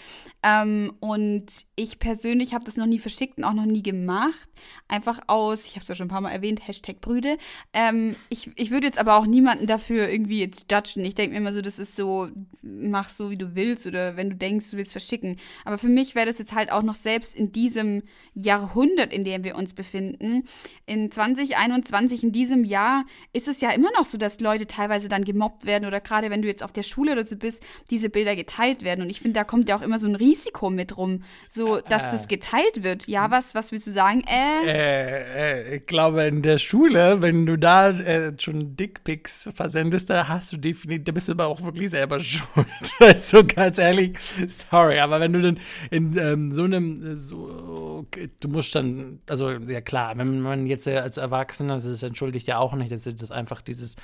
Ähm, 0.42 0.92
und 1.00 1.46
ich 1.76 1.98
persönlich 1.98 2.52
habe 2.52 2.66
das 2.66 2.76
noch 2.76 2.84
nie 2.84 2.98
verschickt 2.98 3.38
und 3.38 3.44
auch 3.44 3.54
noch 3.54 3.64
nie 3.64 3.82
gemacht. 3.82 4.50
Einfach 4.86 5.18
aus, 5.28 5.64
ich 5.64 5.72
habe 5.72 5.84
es 5.84 5.88
ja 5.88 5.94
schon 5.94 6.06
ein 6.06 6.10
paar 6.10 6.20
Mal 6.20 6.30
erwähnt, 6.30 6.68
Hashtag 6.68 7.00
Brüde. 7.00 7.38
Ähm, 7.72 8.16
ich 8.28 8.50
ich 8.56 8.70
würde 8.70 8.86
jetzt 8.86 8.98
aber 8.98 9.16
auch 9.16 9.26
niemanden 9.26 9.66
dafür 9.66 10.10
irgendwie 10.10 10.40
jetzt 10.40 10.70
judgen. 10.70 11.06
Ich 11.06 11.14
denke 11.14 11.32
mir 11.32 11.38
immer 11.38 11.54
so, 11.54 11.62
das 11.62 11.78
ist 11.78 11.96
so, 11.96 12.28
mach 12.60 13.08
so, 13.08 13.30
wie 13.30 13.38
du 13.38 13.54
willst 13.54 13.86
oder 13.86 14.18
wenn 14.18 14.28
du 14.28 14.36
denkst, 14.36 14.70
du 14.70 14.76
willst 14.76 14.92
verschicken. 14.92 15.38
Aber 15.64 15.78
für 15.78 15.88
mich 15.88 16.14
wäre 16.14 16.26
das 16.26 16.38
jetzt 16.38 16.54
halt 16.54 16.70
auch 16.70 16.82
noch 16.82 16.96
selbst 16.96 17.34
in 17.34 17.50
diesem 17.50 18.02
Jahrhundert, 18.36 19.12
in 19.12 19.24
dem 19.24 19.44
wir 19.44 19.56
uns 19.56 19.72
befinden, 19.72 20.44
in 20.84 21.10
2021, 21.10 22.22
in 22.22 22.32
diesem 22.32 22.64
Jahr, 22.64 23.04
ist 23.32 23.48
es 23.48 23.60
ja 23.60 23.70
immer 23.70 23.88
noch 23.96 24.04
so, 24.04 24.18
dass 24.18 24.40
Leute 24.40 24.66
teilweise 24.66 25.08
dann 25.08 25.24
gemobbt 25.24 25.64
werden 25.64 25.86
oder 25.86 26.00
gerade 26.00 26.30
wenn 26.30 26.42
du 26.42 26.48
jetzt 26.48 26.62
auf 26.62 26.72
der 26.72 26.82
Schule 26.82 27.12
oder 27.12 27.26
so 27.26 27.36
bist, 27.36 27.64
diese 27.90 28.10
Bilder 28.10 28.36
geteilt 28.36 28.84
werden. 28.84 29.00
Und 29.02 29.10
ich 29.10 29.20
finde, 29.20 29.40
da 29.40 29.44
kommt 29.44 29.68
ja 29.68 29.76
auch 29.76 29.82
immer 29.82 29.98
so 29.98 30.06
ein 30.06 30.14
Risiko 30.14 30.68
mit 30.70 30.96
rum, 30.96 31.22
so 31.50 31.80
dass 31.80 32.10
das 32.10 32.28
geteilt 32.28 32.82
wird. 32.82 33.08
Ja, 33.08 33.30
was, 33.30 33.54
was 33.54 33.72
willst 33.72 33.86
du 33.86 33.92
sagen? 33.92 34.22
Äh, 34.26 34.66
Äh, 34.66 35.70
äh, 35.72 35.76
ich 35.76 35.86
glaube, 35.86 36.24
in 36.24 36.42
der 36.42 36.58
Schule, 36.58 37.22
wenn 37.22 37.46
du 37.46 37.56
da 37.56 37.90
äh, 37.90 38.32
schon 38.38 38.76
Dickpics 38.76 39.48
versendest, 39.54 40.10
da 40.10 40.28
hast 40.28 40.52
du 40.52 40.58
definitiv, 40.58 41.04
da 41.04 41.12
bist 41.12 41.28
du 41.28 41.32
aber 41.32 41.46
auch 41.46 41.62
wirklich 41.62 41.90
selber 41.90 42.20
schuld. 42.20 42.66
also 43.00 43.42
ganz 43.44 43.78
ehrlich, 43.78 44.18
sorry, 44.46 44.98
aber 44.98 45.20
wenn 45.20 45.32
du 45.32 45.40
dann 45.40 45.58
in 45.90 46.16
ähm, 46.18 46.52
so 46.52 46.64
einem, 46.64 47.14
äh, 47.14 47.16
so, 47.16 48.06
du 48.40 48.48
musst 48.48 48.74
dann, 48.74 49.20
also 49.28 49.50
ja 49.50 49.80
klar, 49.80 50.16
wenn 50.16 50.40
man 50.40 50.66
jetzt 50.66 50.86
als 50.88 51.16
Erwachsener, 51.16 51.74
das 51.74 52.02
entschuldigt 52.02 52.46
ja 52.46 52.58
auch 52.58 52.74
nicht, 52.74 52.92
das 52.92 53.06
ist 53.06 53.32
einfach 53.32 53.62
dieses 53.62 53.96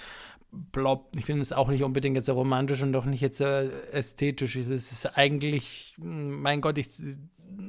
Blob, 0.50 1.08
ich 1.16 1.24
finde 1.24 1.40
es 1.42 1.52
auch 1.52 1.68
nicht 1.68 1.82
unbedingt 1.82 2.16
jetzt 2.16 2.28
romantisch 2.28 2.82
und 2.82 2.94
auch 2.94 3.06
nicht 3.06 3.22
jetzt 3.22 3.40
äh, 3.40 3.70
ästhetisch. 3.90 4.56
Es 4.56 4.68
ist 4.68 5.16
eigentlich, 5.16 5.94
mein 5.98 6.60
Gott, 6.60 6.76
ich, 6.76 6.88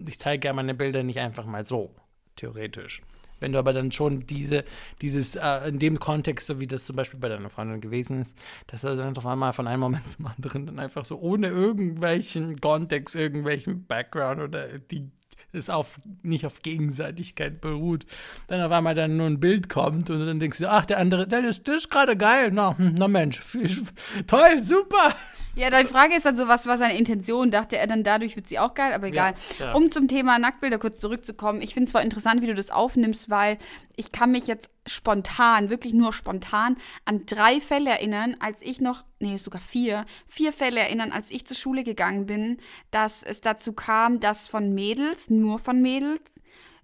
ich 0.06 0.20
zeige 0.20 0.48
ja 0.48 0.54
meine 0.54 0.74
Bilder 0.74 1.04
nicht 1.04 1.20
einfach 1.20 1.46
mal 1.46 1.63
so, 1.63 1.96
theoretisch. 2.36 3.02
Wenn 3.39 3.52
du 3.52 3.60
aber 3.60 3.74
dann 3.74 3.92
schon 3.92 4.26
diese, 4.26 4.63
dieses, 5.02 5.36
äh, 5.36 5.68
in 5.68 5.78
dem 5.78 6.00
Kontext, 6.00 6.48
so 6.48 6.62
wie 6.62 6.68
das 6.68 6.86
zum 6.86 6.96
Beispiel 6.96 7.20
bei 7.20 7.28
deiner 7.28 7.50
Freundin 7.50 7.82
gewesen 7.82 8.22
ist, 8.22 8.38
dass 8.68 8.86
er 8.86 8.96
dann 8.96 9.18
auf 9.18 9.26
einmal 9.26 9.52
von 9.52 9.68
einem 9.68 9.82
Moment 9.82 10.08
zum 10.08 10.28
anderen 10.28 10.66
dann 10.66 10.80
einfach 10.80 11.04
so 11.04 11.20
ohne 11.20 11.48
irgendwelchen 11.48 12.62
Kontext, 12.62 13.16
irgendwelchen 13.16 13.86
Background 13.86 14.42
oder 14.42 14.80
die 14.80 15.12
es 15.52 15.69
auf, 15.69 16.00
nicht 16.22 16.46
auf 16.46 16.62
Gegenseitigkeit 16.62 17.62
beruht, 17.62 18.06
dann 18.48 18.62
auf 18.62 18.72
einmal 18.72 18.96
dann 18.96 19.17
nur 19.17 19.28
ein 19.28 19.39
Bild 19.39 19.69
kommt 19.69 20.10
und 20.10 20.26
dann 20.26 20.39
denkst 20.39 20.60
du, 20.60 20.69
ach, 20.69 20.86
der 20.86 21.00
andere, 21.00 21.28
der 21.28 21.43
ist, 21.46 21.67
ist 21.67 21.89
gerade 21.89 22.15
geil, 22.17 22.52
na, 22.54 22.78
hm, 22.78 22.96
na 22.98 23.08
Mensch, 23.08 23.41
toll, 24.28 24.62
super. 24.62 25.15
Ja, 25.56 25.70
die 25.70 25.86
Frage 25.86 26.16
ist 26.16 26.26
dann 26.26 26.36
so, 26.36 26.48
was 26.48 26.66
war 26.66 26.78
seine 26.78 26.98
Intention? 26.98 27.52
Dachte 27.52 27.78
er 27.78 27.86
dann, 27.86 28.04
dadurch 28.04 28.36
wird 28.36 28.50
sie 28.50 28.58
auch 28.58 28.74
geil, 28.74 28.92
aber 28.94 29.08
egal. 29.08 29.36
Ja, 29.60 29.68
ja. 29.68 29.74
Um 29.74 29.92
zum 29.92 30.08
Thema 30.08 30.39
Nacktbilder 30.39 30.80
kurz 30.80 31.00
zurückzukommen. 31.00 31.62
Ich 31.62 31.74
finde 31.74 31.86
es 31.86 31.92
zwar 31.92 32.02
interessant, 32.02 32.42
wie 32.42 32.48
du 32.48 32.56
das 32.56 32.72
aufnimmst, 32.72 33.30
weil 33.30 33.58
ich 33.96 34.12
kann 34.12 34.32
mich 34.32 34.48
jetzt 34.48 34.72
spontan, 34.88 35.70
wirklich 35.70 35.94
nur 35.94 36.12
spontan, 36.12 36.78
an 37.06 37.26
drei 37.28 37.62
Fälle 37.62 37.92
erinnern, 37.92 38.36
als 38.39 38.58
ich 38.62 38.82
noch, 38.82 39.04
nee, 39.20 39.38
sogar 39.38 39.62
vier, 39.62 40.06
vier 40.28 40.52
Fälle 40.52 40.80
erinnern, 40.80 41.12
als 41.12 41.30
ich 41.30 41.46
zur 41.46 41.56
Schule 41.56 41.84
gegangen 41.84 42.26
bin, 42.26 42.58
dass 42.89 43.22
es 43.22 43.42
dazu 43.42 43.74
kam, 43.74 44.20
dass 44.20 44.48
von 44.48 44.74
Mädels, 44.74 45.30
nur 45.30 45.60
von 45.60 45.82
Mädels, 45.82 46.22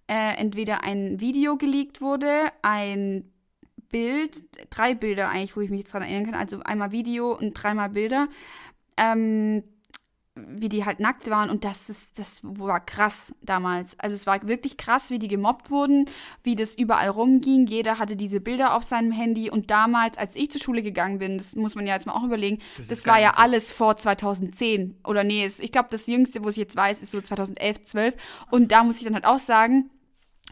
äh, 0.07 0.37
entweder 0.37 0.83
ein 0.83 1.19
Video 1.19 1.57
geleakt 1.57 2.01
wurde, 2.01 2.45
ein 2.61 3.31
Bild, 3.89 4.43
drei 4.69 4.93
Bilder 4.95 5.29
eigentlich, 5.29 5.55
wo 5.55 5.61
ich 5.61 5.69
mich 5.69 5.81
jetzt 5.81 5.93
dran 5.93 6.03
erinnern 6.03 6.25
kann, 6.25 6.35
also 6.35 6.59
einmal 6.61 6.91
Video 6.91 7.37
und 7.37 7.53
dreimal 7.53 7.89
Bilder, 7.89 8.27
ähm, 8.97 9.63
wie 10.35 10.69
die 10.69 10.85
halt 10.85 10.99
nackt 10.99 11.29
waren 11.29 11.49
und 11.49 11.63
das 11.63 11.89
ist, 11.89 12.17
das 12.17 12.39
war 12.43 12.79
krass 12.79 13.33
damals. 13.41 13.99
Also 13.99 14.15
es 14.15 14.25
war 14.25 14.47
wirklich 14.47 14.77
krass, 14.77 15.09
wie 15.09 15.19
die 15.19 15.27
gemobbt 15.27 15.69
wurden, 15.69 16.05
wie 16.43 16.55
das 16.55 16.75
überall 16.75 17.09
rumging. 17.09 17.67
Jeder 17.67 17.99
hatte 17.99 18.15
diese 18.15 18.39
Bilder 18.39 18.75
auf 18.75 18.83
seinem 18.83 19.11
Handy 19.11 19.49
und 19.49 19.71
damals, 19.71 20.17
als 20.17 20.35
ich 20.35 20.51
zur 20.51 20.61
Schule 20.61 20.81
gegangen 20.83 21.19
bin, 21.19 21.37
das 21.37 21.55
muss 21.55 21.75
man 21.75 21.85
ja 21.85 21.93
jetzt 21.93 22.05
mal 22.05 22.13
auch 22.13 22.23
überlegen, 22.23 22.59
Das 22.77 22.87
das, 22.87 23.05
war 23.05 23.19
ja 23.19 23.33
alles 23.35 23.71
vor 23.71 23.97
2010 23.97 24.97
oder 25.05 25.23
nee, 25.23 25.45
ich 25.45 25.71
glaube 25.71 25.89
das 25.91 26.07
jüngste, 26.07 26.43
wo 26.43 26.49
ich 26.49 26.57
jetzt 26.57 26.75
weiß, 26.75 27.01
ist 27.01 27.11
so 27.11 27.21
2011, 27.21 27.83
12 27.83 28.15
und 28.51 28.71
da 28.71 28.83
muss 28.83 28.97
ich 28.97 29.03
dann 29.03 29.15
halt 29.15 29.25
auch 29.25 29.39
sagen, 29.39 29.89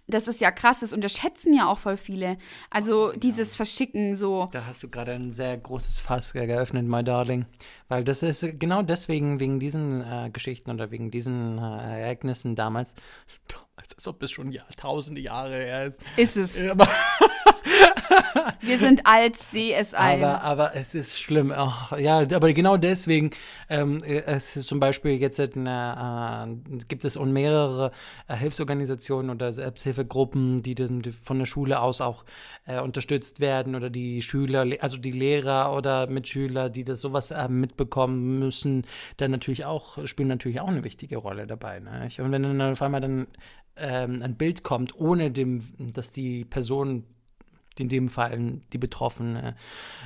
das 0.07 0.27
ist 0.27 0.39
ja 0.41 0.51
krass, 0.51 0.79
das 0.81 0.93
unterschätzen 0.93 1.53
ja 1.53 1.67
auch 1.67 1.79
voll 1.79 1.97
viele. 1.97 2.37
Also 2.69 3.11
dieses 3.13 3.55
Verschicken 3.55 4.15
so. 4.15 4.49
Da 4.51 4.65
hast 4.65 4.83
du 4.83 4.89
gerade 4.89 5.13
ein 5.13 5.31
sehr 5.31 5.57
großes 5.57 5.99
Fass 5.99 6.33
ge- 6.33 6.45
geöffnet, 6.47 6.85
my 6.85 7.03
darling. 7.03 7.45
Weil 7.89 8.03
das 8.03 8.21
ist 8.23 8.45
genau 8.59 8.81
deswegen, 8.83 9.39
wegen 9.39 9.59
diesen 9.59 10.01
äh, 10.01 10.29
Geschichten 10.31 10.69
oder 10.71 10.91
wegen 10.91 11.09
diesen 11.11 11.57
äh, 11.57 12.01
Ereignissen 12.01 12.55
damals, 12.55 12.93
damals, 13.47 13.95
als 13.95 14.07
ob 14.07 14.21
es 14.23 14.31
schon 14.31 14.51
Jahrtausende 14.51 15.21
Jahre 15.21 15.55
her 15.55 15.85
ist. 15.85 16.01
Ist 16.17 16.37
es. 16.37 16.63
Aber, 16.69 16.87
Wir 18.61 18.77
sind 18.77 19.05
alt, 19.05 19.37
seh 19.37 19.73
es 19.73 19.93
ein. 19.93 20.23
aber, 20.23 20.43
aber 20.43 20.75
es 20.75 20.95
ist 20.95 21.19
schlimm. 21.19 21.53
Oh, 21.55 21.95
ja, 21.97 22.19
aber 22.19 22.53
genau 22.53 22.77
deswegen 22.77 23.31
ähm, 23.69 24.03
äh, 24.03 24.23
es 24.25 24.55
ist 24.55 24.67
zum 24.67 24.79
Beispiel 24.79 25.13
jetzt 25.13 25.39
eine, 25.39 26.47
äh, 26.47 26.77
gibt 26.87 27.05
es 27.05 27.17
mehrere 27.19 27.91
äh, 28.27 28.35
Hilfsorganisationen 28.35 29.29
oder 29.31 29.51
Selbsthilfegruppen, 29.51 30.61
die, 30.61 30.75
die 30.75 31.11
von 31.11 31.39
der 31.39 31.45
Schule 31.45 31.79
aus 31.79 32.01
auch 32.01 32.25
äh, 32.65 32.79
unterstützt 32.79 33.39
werden 33.39 33.75
oder 33.75 33.89
die 33.89 34.21
Schüler, 34.21 34.65
also 34.79 34.97
die 34.97 35.11
Lehrer 35.11 35.75
oder 35.75 36.07
Mitschüler, 36.07 36.69
die 36.69 36.83
das 36.83 37.01
sowas 37.01 37.31
äh, 37.31 37.47
mitbekommen 37.47 38.39
müssen, 38.39 38.85
dann 39.17 39.31
natürlich 39.31 39.65
auch, 39.65 40.05
spielen 40.07 40.29
natürlich 40.29 40.59
auch 40.59 40.67
eine 40.67 40.83
wichtige 40.83 41.17
Rolle 41.17 41.47
dabei. 41.47 41.79
Ne? 41.79 42.09
Und 42.19 42.31
wenn 42.31 42.43
dann 42.43 42.61
auf 42.61 42.81
einmal 42.81 43.01
dann 43.01 43.27
ähm, 43.75 44.21
ein 44.21 44.35
Bild 44.35 44.63
kommt, 44.63 44.99
ohne 44.99 45.31
dem, 45.31 45.61
dass 45.93 46.11
die 46.11 46.45
Person 46.45 47.03
in 47.79 47.89
dem 47.89 48.09
Fall 48.09 48.59
die 48.73 48.77
betroffene 48.77 49.55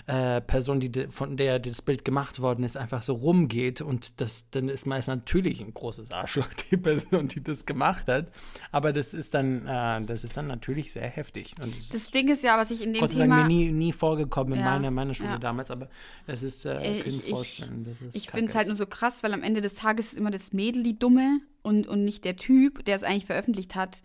äh, 0.08 0.42
Person, 0.42 0.80
die 0.80 1.08
von 1.10 1.38
der 1.38 1.60
das 1.60 1.82
Bild 1.82 2.06
gemacht 2.06 2.40
worden 2.42 2.64
ist, 2.64 2.78
einfach 2.78 3.04
so 3.04 3.14
rumgeht 3.14 3.82
und 3.82 4.20
das 4.22 4.50
dann 4.52 4.70
ist 4.70 4.86
meist 4.86 5.08
natürlich 5.08 5.62
ein 5.62 5.74
großes 5.74 6.12
Arschloch 6.12 6.48
die 6.70 6.78
Person, 6.78 7.28
die 7.28 7.44
das 7.44 7.66
gemacht 7.66 8.08
hat, 8.08 8.28
aber 8.72 8.94
das 8.94 9.14
ist 9.14 9.34
dann 9.34 9.66
äh, 9.68 10.02
das 10.06 10.24
ist 10.24 10.38
dann 10.38 10.48
natürlich 10.48 10.92
sehr 10.94 11.08
heftig 11.10 11.54
und 11.64 11.76
das, 11.78 11.90
das 11.90 12.12
Ding 12.12 12.30
ist 12.30 12.44
ja, 12.44 12.58
was 12.58 12.72
ich 12.72 12.82
in 12.82 12.94
dem 12.94 13.02
Gott 13.02 13.12
sei 13.12 13.20
Dank 13.28 13.32
Thema. 13.32 13.44
mir 13.44 13.48
nie, 13.48 13.72
nie 13.72 13.92
vorgekommen 13.94 14.54
in 14.54 14.60
Ja, 14.60 14.66
meiner, 14.66 14.92
meiner 14.92 15.14
Schule 15.14 15.32
ja. 15.32 15.38
damals, 15.40 15.72
aber 15.72 15.90
es 16.28 16.44
ist 16.44 16.66
äh, 16.66 16.78
Äh, 16.82 17.00
ich 17.02 17.28
ich- 17.30 17.66
ich- 18.14 18.30
finde 18.32 18.50
es 18.50 18.56
halt 18.56 18.68
nur 18.68 18.76
so 18.76 18.86
krass, 18.86 19.24
weil 19.24 19.34
am 19.34 19.44
Ende 19.44 19.62
des 19.62 19.76
Tages 19.76 20.14
ist 20.14 20.20
immer 20.20 20.32
das 20.32 20.54
Mädel 20.54 20.84
die 20.84 20.98
Dumme 20.98 21.40
und, 21.64 21.88
und 21.88 22.04
nicht 22.04 22.26
der 22.26 22.36
Typ, 22.36 22.86
der 22.86 22.96
es 22.96 23.04
eigentlich 23.04 23.26
veröffentlicht 23.26 23.76
hat. 23.76 24.02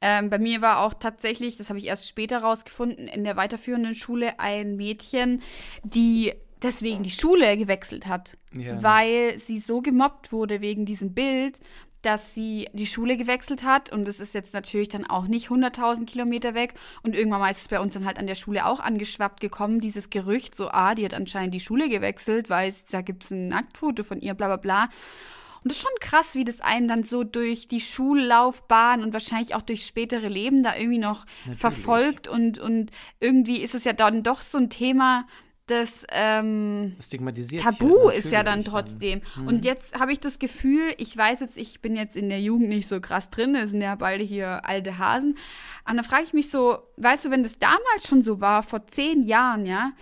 Ähm, 0.00 0.30
bei 0.30 0.38
mir 0.38 0.60
war 0.62 0.80
auch 0.80 0.94
tatsächlich, 0.94 1.56
das 1.56 1.68
habe 1.68 1.78
ich 1.78 1.86
erst 1.86 2.08
später 2.08 2.38
rausgefunden, 2.38 3.08
in 3.08 3.24
der 3.24 3.36
weiterführenden 3.36 3.94
Schule 3.94 4.38
ein 4.40 4.76
Mädchen, 4.76 5.42
die 5.84 6.32
deswegen 6.62 7.02
die 7.02 7.10
Schule 7.10 7.56
gewechselt 7.56 8.06
hat, 8.06 8.36
Ja. 8.54 8.82
weil 8.82 9.38
sie 9.38 9.58
so 9.58 9.80
gemobbt 9.80 10.30
wurde 10.32 10.60
wegen 10.60 10.84
diesem 10.84 11.14
Bild, 11.14 11.58
dass 12.02 12.34
sie 12.34 12.66
die 12.72 12.86
Schule 12.86 13.18
gewechselt 13.18 13.62
hat 13.62 13.92
und 13.92 14.08
es 14.08 14.20
ist 14.20 14.32
jetzt 14.34 14.54
natürlich 14.54 14.88
dann 14.88 15.04
auch 15.06 15.26
nicht 15.26 15.48
100.000 15.50 16.06
Kilometer 16.06 16.54
weg 16.54 16.72
und 17.02 17.14
irgendwann 17.14 17.40
mal 17.40 17.50
ist 17.50 17.60
es 17.60 17.68
bei 17.68 17.78
uns 17.78 17.92
dann 17.92 18.06
halt 18.06 18.18
an 18.18 18.26
der 18.26 18.34
Schule 18.34 18.64
auch 18.64 18.80
angeschwappt 18.80 19.38
gekommen, 19.40 19.80
dieses 19.80 20.08
Gerücht, 20.08 20.54
so, 20.56 20.70
ah, 20.70 20.94
die 20.94 21.04
hat 21.04 21.12
anscheinend 21.12 21.52
die 21.52 21.60
Schule 21.60 21.90
gewechselt, 21.90 22.48
weil 22.48 22.74
da 22.90 23.02
gibt 23.02 23.24
es 23.24 23.30
ein 23.32 23.48
Nacktfoto 23.48 24.02
von 24.02 24.20
ihr, 24.22 24.32
bla 24.32 24.46
bla 24.46 24.56
bla. 24.56 24.88
Und 25.62 25.70
das 25.70 25.78
ist 25.78 25.82
schon 25.82 25.90
krass, 26.00 26.34
wie 26.34 26.44
das 26.44 26.60
einen 26.60 26.88
dann 26.88 27.04
so 27.04 27.22
durch 27.22 27.68
die 27.68 27.80
Schullaufbahn 27.80 29.02
und 29.02 29.12
wahrscheinlich 29.12 29.54
auch 29.54 29.62
durch 29.62 29.84
spätere 29.84 30.28
Leben 30.28 30.62
da 30.62 30.74
irgendwie 30.76 30.98
noch 30.98 31.26
verfolgt 31.54 32.28
und, 32.28 32.58
und 32.58 32.90
irgendwie 33.20 33.58
ist 33.58 33.74
es 33.74 33.84
ja 33.84 33.92
dann 33.92 34.22
doch 34.22 34.40
so 34.40 34.58
ein 34.58 34.70
Thema, 34.70 35.26
das 35.70 36.04
ähm, 36.10 36.96
stigmatisiert 37.00 37.62
Tabu 37.62 38.10
hier, 38.10 38.18
ist 38.18 38.32
ja 38.32 38.42
dann 38.42 38.64
trotzdem. 38.64 39.22
Und 39.46 39.64
jetzt 39.64 39.98
habe 39.98 40.12
ich 40.12 40.20
das 40.20 40.38
Gefühl, 40.38 40.82
ich 40.98 41.16
weiß 41.16 41.40
jetzt, 41.40 41.56
ich 41.56 41.80
bin 41.80 41.96
jetzt 41.96 42.16
in 42.16 42.28
der 42.28 42.40
Jugend 42.40 42.68
nicht 42.68 42.88
so 42.88 43.00
krass 43.00 43.30
drin, 43.30 43.54
es 43.54 43.70
sind 43.70 43.80
ja 43.80 43.94
beide 43.94 44.24
hier 44.24 44.64
alte 44.66 44.98
Hasen. 44.98 45.38
Aber 45.84 45.96
dann 45.96 46.04
frage 46.04 46.24
ich 46.24 46.32
mich 46.32 46.50
so, 46.50 46.78
weißt 46.96 47.24
du, 47.26 47.30
wenn 47.30 47.42
das 47.42 47.58
damals 47.58 48.06
schon 48.06 48.22
so 48.22 48.40
war, 48.40 48.62
vor 48.62 48.86
zehn 48.86 49.22
Jahren, 49.22 49.64
ja, 49.64 49.92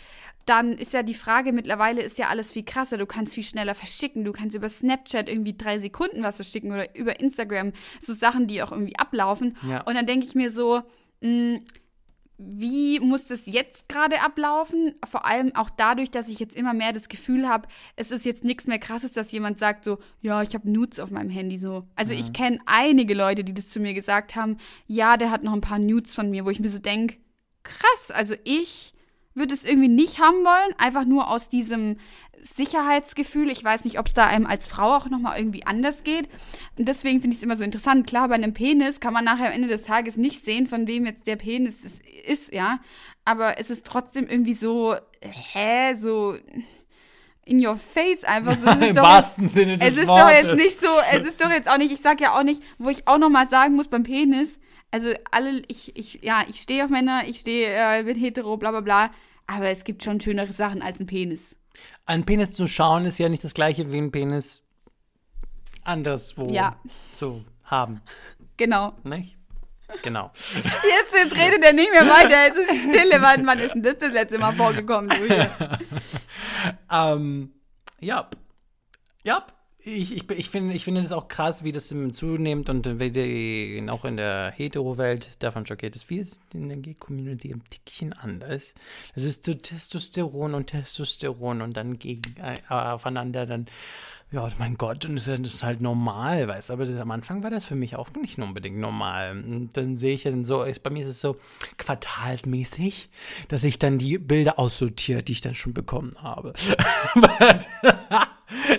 dann 0.48 0.72
ist 0.72 0.94
ja 0.94 1.02
die 1.02 1.14
Frage, 1.14 1.52
mittlerweile 1.52 2.00
ist 2.00 2.16
ja 2.16 2.28
alles 2.28 2.52
viel 2.52 2.64
krasser. 2.64 2.96
Du 2.96 3.04
kannst 3.04 3.34
viel 3.34 3.42
schneller 3.42 3.74
verschicken. 3.74 4.24
Du 4.24 4.32
kannst 4.32 4.56
über 4.56 4.68
Snapchat 4.68 5.28
irgendwie 5.28 5.54
drei 5.54 5.78
Sekunden 5.78 6.22
was 6.22 6.36
verschicken 6.36 6.72
oder 6.72 6.96
über 6.96 7.20
Instagram. 7.20 7.72
So 8.00 8.14
Sachen, 8.14 8.46
die 8.46 8.62
auch 8.62 8.72
irgendwie 8.72 8.98
ablaufen. 8.98 9.58
Ja. 9.68 9.82
Und 9.82 9.94
dann 9.94 10.06
denke 10.06 10.24
ich 10.24 10.34
mir 10.34 10.50
so, 10.50 10.82
mh, 11.20 11.58
wie 12.38 13.00
muss 13.00 13.26
das 13.26 13.46
jetzt 13.46 13.88
gerade 13.88 14.22
ablaufen? 14.22 14.94
Vor 15.04 15.26
allem 15.26 15.54
auch 15.56 15.70
dadurch, 15.70 16.12
dass 16.12 16.28
ich 16.28 16.38
jetzt 16.38 16.56
immer 16.56 16.72
mehr 16.72 16.92
das 16.92 17.08
Gefühl 17.08 17.48
habe, 17.48 17.66
es 17.96 18.12
ist 18.12 18.24
jetzt 18.24 18.44
nichts 18.44 18.68
mehr 18.68 18.78
krasses, 18.78 19.10
dass 19.10 19.32
jemand 19.32 19.58
sagt 19.58 19.84
so, 19.84 19.98
ja, 20.20 20.40
ich 20.42 20.54
habe 20.54 20.70
Nudes 20.70 21.00
auf 21.00 21.10
meinem 21.10 21.30
Handy 21.30 21.58
so. 21.58 21.82
Also 21.96 22.12
ich 22.12 22.32
kenne 22.32 22.60
einige 22.66 23.14
Leute, 23.14 23.42
die 23.42 23.54
das 23.54 23.68
zu 23.68 23.80
mir 23.80 23.92
gesagt 23.92 24.36
haben, 24.36 24.56
ja, 24.86 25.16
der 25.16 25.32
hat 25.32 25.42
noch 25.42 25.52
ein 25.52 25.60
paar 25.60 25.80
Nudes 25.80 26.14
von 26.14 26.30
mir, 26.30 26.44
wo 26.44 26.50
ich 26.50 26.60
mir 26.60 26.70
so 26.70 26.78
denke, 26.78 27.16
krass, 27.64 28.12
also 28.12 28.36
ich 28.44 28.94
würde 29.34 29.54
es 29.54 29.64
irgendwie 29.64 29.88
nicht 29.88 30.20
haben 30.20 30.44
wollen, 30.44 30.74
einfach 30.78 31.04
nur 31.04 31.28
aus 31.30 31.48
diesem 31.48 31.96
Sicherheitsgefühl. 32.42 33.50
Ich 33.50 33.62
weiß 33.62 33.84
nicht, 33.84 33.98
ob 33.98 34.08
es 34.08 34.14
da 34.14 34.26
einem 34.26 34.46
als 34.46 34.66
Frau 34.66 34.96
auch 34.96 35.08
nochmal 35.08 35.38
irgendwie 35.38 35.66
anders 35.66 36.04
geht. 36.04 36.28
Und 36.76 36.88
deswegen 36.88 37.20
finde 37.20 37.34
ich 37.34 37.38
es 37.38 37.42
immer 37.42 37.56
so 37.56 37.64
interessant. 37.64 38.06
Klar, 38.06 38.28
bei 38.28 38.34
einem 38.34 38.54
Penis 38.54 39.00
kann 39.00 39.12
man 39.12 39.24
nachher 39.24 39.48
am 39.48 39.52
Ende 39.52 39.68
des 39.68 39.82
Tages 39.82 40.16
nicht 40.16 40.44
sehen, 40.44 40.66
von 40.66 40.86
wem 40.86 41.06
jetzt 41.06 41.26
der 41.26 41.36
Penis 41.36 41.84
ist, 41.84 42.00
ist 42.28 42.52
ja. 42.52 42.80
Aber 43.24 43.58
es 43.58 43.70
ist 43.70 43.84
trotzdem 43.86 44.26
irgendwie 44.28 44.54
so, 44.54 44.94
hä, 45.22 45.96
so 45.98 46.36
in 47.44 47.64
your 47.66 47.76
face 47.76 48.24
einfach 48.24 48.56
so. 48.62 48.70
Im 48.86 48.94
doch 48.94 49.02
wahrsten 49.02 49.48
Sinne 49.48 49.78
des 49.78 49.94
es 49.94 50.00
ist 50.02 50.06
Wortes. 50.06 50.42
doch 50.42 50.48
jetzt 50.50 50.58
nicht 50.58 50.78
so, 50.80 50.88
es 51.12 51.26
ist 51.26 51.42
doch 51.42 51.50
jetzt 51.50 51.68
auch 51.68 51.78
nicht, 51.78 51.92
ich 51.92 52.00
sag 52.00 52.20
ja 52.20 52.38
auch 52.38 52.42
nicht, 52.42 52.62
wo 52.78 52.90
ich 52.90 53.08
auch 53.08 53.18
nochmal 53.18 53.48
sagen 53.48 53.74
muss 53.74 53.88
beim 53.88 54.02
Penis, 54.02 54.58
also 54.90 55.08
alle, 55.30 55.62
ich, 55.68 55.96
ich, 55.96 56.22
ja, 56.22 56.42
ich 56.48 56.60
stehe 56.60 56.84
auf 56.84 56.90
Männer, 56.90 57.22
ich 57.26 57.38
stehe, 57.40 57.68
äh, 57.68 58.02
bin 58.04 58.16
hetero, 58.16 58.56
bla 58.58 58.70
bla 58.70 58.80
bla, 58.80 59.10
aber 59.46 59.68
es 59.70 59.84
gibt 59.84 60.02
schon 60.04 60.20
schönere 60.20 60.52
Sachen 60.52 60.82
als 60.82 61.00
ein 61.00 61.06
Penis. 61.06 61.56
Ein 62.06 62.24
Penis 62.24 62.52
zu 62.52 62.68
schauen 62.68 63.04
ist 63.06 63.18
ja 63.18 63.28
nicht 63.30 63.44
das 63.44 63.54
gleiche 63.54 63.90
wie 63.92 63.98
ein 63.98 64.10
Penis 64.12 64.62
anderswo 65.84 66.50
Ja. 66.50 66.76
zu 67.14 67.44
haben, 67.64 68.02
Genau. 68.58 68.92
nicht? 69.04 69.37
Genau. 70.02 70.30
Jetzt, 70.54 71.14
jetzt 71.14 71.36
redet 71.36 71.64
er 71.64 71.72
nicht 71.72 71.90
mehr 71.90 72.06
weiter, 72.06 72.46
jetzt 72.46 72.58
ist 72.58 72.82
Stille, 72.82 73.20
wann, 73.20 73.46
wann 73.46 73.58
ist 73.58 73.74
denn 73.74 73.82
das 73.82 73.98
das 73.98 74.12
letzte 74.12 74.38
Mal 74.38 74.54
vorgekommen? 74.54 75.10
Ähm, 76.90 77.52
ja. 78.00 78.28
Ja. 79.22 79.46
Ich, 79.80 80.14
ich, 80.14 80.28
ich 80.30 80.50
finde 80.50 80.74
ich 80.74 80.84
finde 80.84 81.00
das 81.00 81.12
auch 81.12 81.28
krass, 81.28 81.64
wie 81.64 81.72
das 81.72 81.90
im 81.92 82.12
zunimmt 82.12 82.68
und 82.68 82.98
wie 82.98 83.10
die, 83.10 83.86
auch 83.88 84.04
in 84.04 84.16
der 84.16 84.52
Hetero-Welt 84.54 85.42
davon 85.42 85.64
schockiert 85.66 85.96
ist. 85.96 86.10
Wie 86.10 86.18
ist 86.18 86.38
in 86.52 86.68
der 86.68 86.78
Gay-Community 86.78 87.54
ein 87.54 87.62
Tickchen 87.70 88.12
anders? 88.12 88.74
Das 89.14 89.24
ist 89.24 89.44
so 89.44 89.54
Testosteron 89.54 90.54
und 90.54 90.66
Testosteron 90.66 91.62
und 91.62 91.76
dann 91.76 91.98
gegen 91.98 92.34
äh, 92.38 92.56
aufeinander 92.68 93.46
dann, 93.46 93.66
ja, 94.30 94.46
mein 94.58 94.76
Gott, 94.76 95.06
und 95.06 95.14
das 95.14 95.26
ist, 95.26 95.44
das 95.44 95.62
halt 95.62 95.80
normal, 95.80 96.48
weißt 96.48 96.68
du. 96.68 96.74
Aber 96.74 96.84
das, 96.84 96.94
am 97.00 97.10
Anfang 97.10 97.42
war 97.42 97.48
das 97.50 97.64
für 97.64 97.74
mich 97.74 97.96
auch 97.96 98.10
nicht 98.20 98.38
unbedingt 98.38 98.76
normal. 98.76 99.30
Und 99.30 99.70
dann 99.74 99.96
sehe 99.96 100.14
ich 100.14 100.24
dann 100.24 100.44
so, 100.44 100.62
ist, 100.64 100.82
bei 100.82 100.90
mir 100.90 101.02
ist 101.04 101.08
es 101.08 101.20
so 101.22 101.36
quartalmäßig, 101.78 103.08
dass 103.48 103.64
ich 103.64 103.78
dann 103.78 103.96
die 103.96 104.18
Bilder 104.18 104.58
aussortiere, 104.58 105.22
die 105.22 105.32
ich 105.32 105.40
dann 105.40 105.54
schon 105.54 105.72
bekommen 105.72 106.14
habe. 106.22 106.52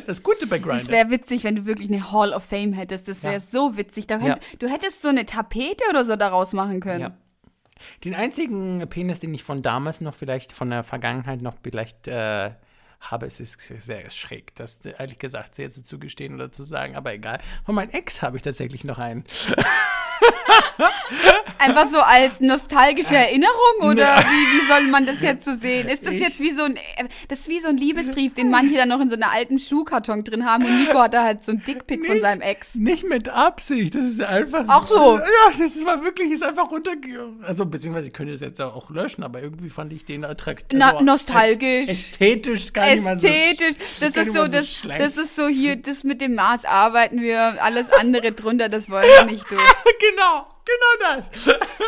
das 0.07 0.21
Gute 0.21 0.45
bei 0.45 0.59
Grindr. 0.59 0.81
Es 0.81 0.89
wäre 0.89 1.09
witzig, 1.09 1.43
wenn 1.43 1.55
du 1.55 1.65
wirklich 1.65 1.89
eine 1.89 2.11
Hall 2.11 2.33
of 2.33 2.43
Fame 2.43 2.73
hättest. 2.73 3.07
Das 3.07 3.23
wäre 3.23 3.35
Ja. 3.35 3.39
so 3.39 3.75
witzig. 3.75 4.05
Da 4.07 4.19
Ja. 4.19 4.37
Du 4.59 4.67
hättest 4.67 5.01
so 5.01 5.07
eine 5.09 5.25
Tapete 5.25 5.83
oder 5.89 6.05
so 6.05 6.15
daraus 6.15 6.53
machen 6.53 6.79
können. 6.79 7.01
Ja. 7.01 7.17
Den 8.03 8.13
einzigen 8.13 8.85
Penis, 8.89 9.19
den 9.19 9.33
ich 9.33 9.43
von 9.43 9.61
damals 9.61 10.01
noch 10.01 10.13
vielleicht, 10.13 10.51
von 10.51 10.69
der 10.69 10.83
Vergangenheit 10.83 11.41
noch 11.41 11.55
vielleicht 11.63 12.07
äh, 12.07 12.51
habe. 12.99 13.25
Es 13.25 13.39
ist 13.39 13.59
sehr 13.61 14.09
schräg, 14.09 14.55
das 14.55 14.79
ehrlich 14.83 15.19
gesagt 15.19 15.57
jetzt 15.57 15.85
zu 15.85 15.99
gestehen 15.99 16.35
oder 16.35 16.51
zu 16.51 16.63
sagen, 16.63 16.95
aber 16.95 17.13
egal. 17.13 17.39
Von 17.65 17.75
meinem 17.75 17.91
Ex 17.91 18.21
habe 18.21 18.37
ich 18.37 18.43
tatsächlich 18.43 18.83
noch 18.83 18.99
einen. 18.99 19.23
Einfach 21.59 21.89
so 21.89 21.99
als 21.99 22.39
nostalgische 22.39 23.15
Erinnerung 23.15 23.81
oder 23.81 24.17
wie, 24.19 24.61
wie 24.61 24.67
soll 24.67 24.87
man 24.87 25.05
das 25.05 25.21
jetzt 25.21 25.45
so 25.45 25.53
sehen? 25.59 25.87
Ist 25.87 26.05
das 26.05 26.13
Ich- 26.13 26.21
jetzt 26.21 26.39
wie 26.39 26.51
so 26.51 26.63
ein 26.63 26.77
das 27.27 27.39
ist 27.39 27.49
wie 27.49 27.59
so 27.59 27.67
ein 27.67 27.77
Liebesbrief, 27.77 28.33
den 28.33 28.49
manche 28.49 28.75
dann 28.77 28.89
noch 28.89 28.99
in 29.01 29.09
so 29.09 29.15
einer 29.15 29.31
alten 29.31 29.59
Schuhkarton 29.59 30.23
drin 30.23 30.45
haben 30.45 30.65
und 30.65 30.77
Nico 30.79 30.99
hat 30.99 31.13
da 31.13 31.23
halt 31.23 31.43
so 31.43 31.51
ein 31.51 31.63
Dickpick 31.65 32.05
von 32.05 32.21
seinem 32.21 32.41
Ex. 32.41 32.75
Nicht 32.75 33.03
mit 33.07 33.29
Absicht, 33.29 33.93
das 33.95 34.05
ist 34.05 34.21
einfach. 34.21 34.65
Ach 34.67 34.87
so. 34.87 35.17
Ja, 35.17 35.25
das 35.57 35.85
war 35.85 36.03
wirklich, 36.03 36.31
ist 36.31 36.43
einfach 36.43 36.71
runtergegangen. 36.71 37.43
Also, 37.43 37.65
beziehungsweise 37.65 38.07
ich 38.07 38.13
könnte 38.13 38.33
es 38.33 38.39
jetzt 38.39 38.61
auch 38.61 38.89
löschen, 38.89 39.23
aber 39.23 39.41
irgendwie 39.41 39.69
fand 39.69 39.91
ich 39.93 40.05
den 40.05 40.23
attraktiv. 40.25 40.77
Na, 40.79 40.91
also, 40.91 41.03
nostalgisch. 41.03 41.87
äst- 41.89 42.09
Ästhetisch 42.13 42.73
gar 42.73 42.85
nicht 42.87 43.03
mal 43.03 43.19
so. 43.19 43.27
Ästhetisch, 43.27 43.75
das 43.99 44.15
ist 44.15 44.33
so, 44.33 44.39
mal 44.39 44.49
das, 44.49 44.71
schlecht. 44.71 45.01
das 45.01 45.17
ist 45.17 45.35
so 45.35 45.47
hier, 45.47 45.75
das 45.75 46.03
mit 46.03 46.21
dem 46.21 46.35
Maß 46.35 46.65
arbeiten 46.65 47.21
wir, 47.21 47.61
alles 47.63 47.91
andere 47.91 48.31
drunter, 48.31 48.69
das 48.69 48.89
wollen 48.89 49.05
wir 49.05 49.25
nicht, 49.25 49.45
du. 49.49 49.55
genau, 49.55 50.47
genau 50.69 51.15
das. 51.15 51.29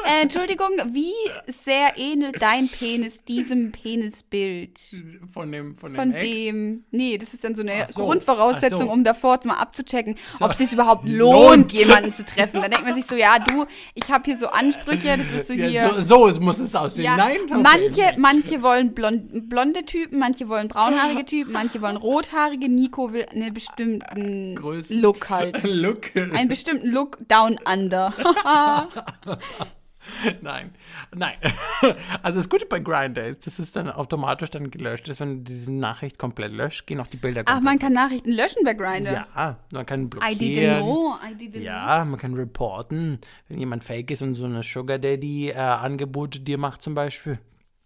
Äh, 0.03 0.23
Entschuldigung, 0.23 0.69
wie 0.91 1.13
sehr 1.45 1.93
ähnelt 1.95 2.41
dein 2.41 2.67
Penis 2.67 3.23
diesem 3.23 3.71
Penisbild? 3.71 4.79
Von 5.31 5.51
dem, 5.51 5.77
von 5.77 5.93
dem 5.93 5.95
Von 5.95 6.13
Ex. 6.13 6.27
dem, 6.27 6.85
nee, 6.89 7.19
das 7.19 7.35
ist 7.35 7.43
dann 7.43 7.55
so 7.55 7.61
eine 7.61 7.87
so, 7.91 8.01
Grundvoraussetzung, 8.01 8.79
so. 8.79 8.89
um 8.89 9.03
davor 9.03 9.39
mal 9.43 9.55
abzuchecken, 9.57 10.15
ob 10.39 10.51
es 10.51 10.57
sich 10.57 10.73
überhaupt 10.73 11.07
Lohnt. 11.07 11.71
jemanden 11.71 12.13
zu 12.15 12.25
treffen. 12.25 12.61
Da 12.61 12.67
denkt 12.67 12.83
man 12.83 12.95
sich 12.95 13.05
so, 13.05 13.15
ja, 13.15 13.37
du, 13.37 13.65
ich 13.93 14.09
habe 14.11 14.23
hier 14.25 14.37
so 14.37 14.47
Ansprüche, 14.47 15.17
das 15.17 15.41
ist 15.41 15.47
so 15.49 15.53
hier. 15.53 15.69
Ja, 15.69 16.01
so, 16.01 16.31
so 16.31 16.39
muss 16.41 16.57
es 16.57 16.73
aussehen. 16.75 17.05
Ja, 17.05 17.17
Nein, 17.17 17.37
manche, 17.61 18.15
manche 18.17 18.63
wollen 18.63 18.93
blond, 18.93 19.49
blonde 19.49 19.85
Typen, 19.85 20.17
manche 20.19 20.49
wollen 20.49 20.67
braunhaarige 20.67 21.25
Typen, 21.25 21.53
manche 21.53 21.81
wollen 21.81 21.97
rothaarige. 21.97 22.69
Nico 22.69 23.13
will 23.13 23.25
einen 23.31 23.53
bestimmten 23.53 24.55
Größe. 24.55 24.95
Look 24.95 25.29
halt. 25.29 25.63
Look. 25.63 26.15
Einen 26.15 26.49
bestimmten 26.49 26.87
Look 26.87 27.19
down 27.27 27.59
under. 27.71 28.13
Nein, 30.41 30.73
nein. 31.15 31.35
Also 32.23 32.39
das 32.39 32.49
Gute 32.49 32.65
bei 32.65 32.79
Grindr 32.79 33.27
ist, 33.27 33.47
das 33.47 33.59
ist 33.59 33.75
dann 33.75 33.89
automatisch 33.89 34.49
dann 34.51 34.69
gelöscht 34.69 35.07
ist, 35.07 35.19
wenn 35.19 35.37
du 35.37 35.43
diese 35.51 35.71
Nachricht 35.71 36.17
komplett 36.19 36.51
löscht, 36.51 36.85
gehen 36.85 36.99
auch 36.99 37.07
die 37.07 37.17
Bilder 37.17 37.41
Ach, 37.45 37.53
komplett 37.53 37.63
man 37.63 37.79
kann 37.79 37.93
Nachrichten 37.93 38.31
löschen 38.31 38.63
bei 38.63 38.73
Grindr. 38.73 39.25
Ja, 39.35 39.57
man 39.71 39.85
kann 39.85 40.03
I 40.03 40.07
blockieren. 40.07 40.39
didn't 40.39 40.79
know, 40.81 41.15
I 41.23 41.33
didn't. 41.33 41.61
Ja, 41.61 42.05
man 42.05 42.19
kann 42.19 42.33
reporten, 42.33 43.19
wenn 43.47 43.59
jemand 43.59 43.83
fake 43.83 44.11
ist 44.11 44.21
und 44.21 44.35
so 44.35 44.45
eine 44.45 44.63
Sugar 44.63 44.99
Daddy 44.99 45.49
äh, 45.49 45.55
Angebote 45.55 46.39
dir 46.39 46.57
macht 46.57 46.81
zum 46.81 46.93
Beispiel. 46.93 47.39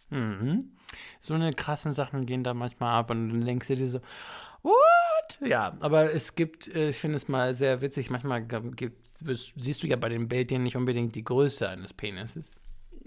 Mhm. 0.10 0.72
So 1.22 1.34
eine 1.34 1.54
krassen 1.54 1.92
Sachen 1.92 2.26
gehen 2.26 2.44
da 2.44 2.54
manchmal 2.54 2.96
ab 3.00 3.12
und 3.12 3.30
dann 3.30 3.46
denkst 3.46 3.68
du 3.68 3.76
dir 3.76 3.90
so, 3.90 4.00
what? 4.62 5.40
Ja, 5.46 5.76
aber 5.80 6.14
es 6.14 6.36
gibt, 6.36 6.68
äh, 6.74 6.90
ich 6.90 6.98
finde 6.98 7.18
es 7.18 7.28
mal 7.28 7.54
sehr 7.56 7.82
witzig, 7.82 8.10
manchmal 8.10 8.44
gibt, 8.44 9.05
wirst, 9.22 9.54
siehst 9.56 9.84
du 9.84 9.88
ja 9.88 9.96
bei 9.96 10.10
den 10.10 10.28
Bildern 10.28 10.64
nicht 10.64 10.76
unbedingt 10.76 11.16
die 11.16 11.24
Größe 11.24 11.68
eines 11.70 11.94
Penises. 11.94 12.52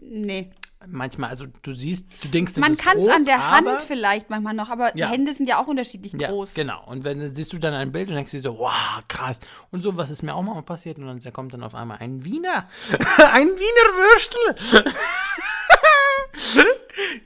Nee. 0.00 0.50
Manchmal, 0.86 1.30
also 1.30 1.46
du 1.62 1.72
siehst, 1.72 2.06
du 2.22 2.28
denkst, 2.28 2.52
das 2.52 2.60
Man 2.60 2.70
ist 2.72 2.82
kann 2.82 3.00
es 3.00 3.08
an 3.08 3.24
der 3.24 3.50
Hand 3.50 3.82
vielleicht 3.82 4.30
manchmal 4.30 4.54
noch, 4.54 4.70
aber 4.70 4.96
Ja. 4.96 5.06
die 5.06 5.12
Hände 5.12 5.34
sind 5.34 5.48
ja 5.48 5.60
auch 5.60 5.66
unterschiedlich 5.66 6.12
Ja, 6.12 6.28
groß. 6.30 6.54
genau. 6.54 6.84
Und 6.86 7.02
wenn 7.02 7.34
siehst 7.34 7.52
du 7.52 7.58
dann 7.58 7.74
ein 7.74 7.90
Bild 7.90 8.08
und 8.08 8.14
denkst 8.14 8.30
dir 8.30 8.40
so, 8.40 8.56
wow, 8.58 9.02
krass. 9.08 9.40
Und 9.72 9.82
so, 9.82 9.96
was 9.96 10.10
ist 10.10 10.22
mir 10.22 10.34
auch 10.36 10.42
mal 10.42 10.62
passiert? 10.62 10.98
Und 10.98 11.06
dann 11.08 11.18
da 11.18 11.30
kommt 11.32 11.52
dann 11.52 11.64
auf 11.64 11.74
einmal 11.74 11.98
ein 11.98 12.24
Wiener. 12.24 12.64
ein 13.32 13.48
Wiener 13.48 14.54
Würstel. 14.76 14.84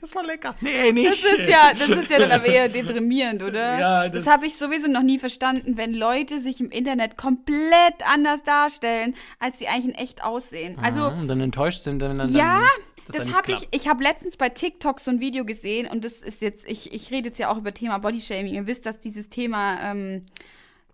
das 0.03 0.13
war 0.15 0.23
lecker. 0.23 0.55
Nee, 0.61 0.91
nicht. 0.91 1.09
Das 1.09 1.39
ist 1.39 1.49
ja, 1.49 1.71
das 1.73 1.89
ist 1.89 2.11
ja 2.11 2.19
dann 2.19 2.31
aber 2.31 2.45
eher 2.45 2.69
deprimierend, 2.69 3.41
oder? 3.41 3.79
Ja, 3.79 4.09
das 4.09 4.25
das- 4.25 4.33
habe 4.33 4.45
ich 4.45 4.55
sowieso 4.57 4.87
noch 4.87 5.01
nie 5.01 5.17
verstanden, 5.17 5.77
wenn 5.77 5.93
Leute 5.93 6.39
sich 6.41 6.59
im 6.61 6.69
Internet 6.69 7.17
komplett 7.17 7.95
anders 8.05 8.43
darstellen, 8.43 9.15
als 9.39 9.59
sie 9.59 9.67
eigentlich 9.67 9.85
in 9.85 9.95
echt 9.95 10.23
aussehen. 10.23 10.77
Also 10.81 11.07
und 11.07 11.27
dann 11.27 11.41
enttäuscht 11.41 11.81
sind, 11.83 12.01
wenn 12.01 12.17
dann. 12.17 12.33
Ja, 12.35 12.59
dann, 12.59 12.67
das 13.07 13.23
dann 13.25 13.35
habe 13.35 13.51
ich. 13.53 13.67
Ich 13.71 13.87
habe 13.87 14.03
letztens 14.03 14.37
bei 14.37 14.49
TikTok 14.49 14.99
so 14.99 15.09
ein 15.11 15.19
Video 15.19 15.45
gesehen 15.45 15.87
und 15.87 16.05
das 16.05 16.13
ist 16.21 16.41
jetzt, 16.41 16.69
ich, 16.69 16.93
ich 16.93 17.09
rede 17.11 17.29
jetzt 17.29 17.39
ja 17.39 17.49
auch 17.49 17.57
über 17.57 17.73
Thema 17.73 17.97
Bodyshaming. 17.97 18.53
Ihr 18.53 18.67
wisst, 18.67 18.85
dass 18.85 18.99
dieses 18.99 19.29
Thema, 19.29 19.79
ähm, 19.91 20.25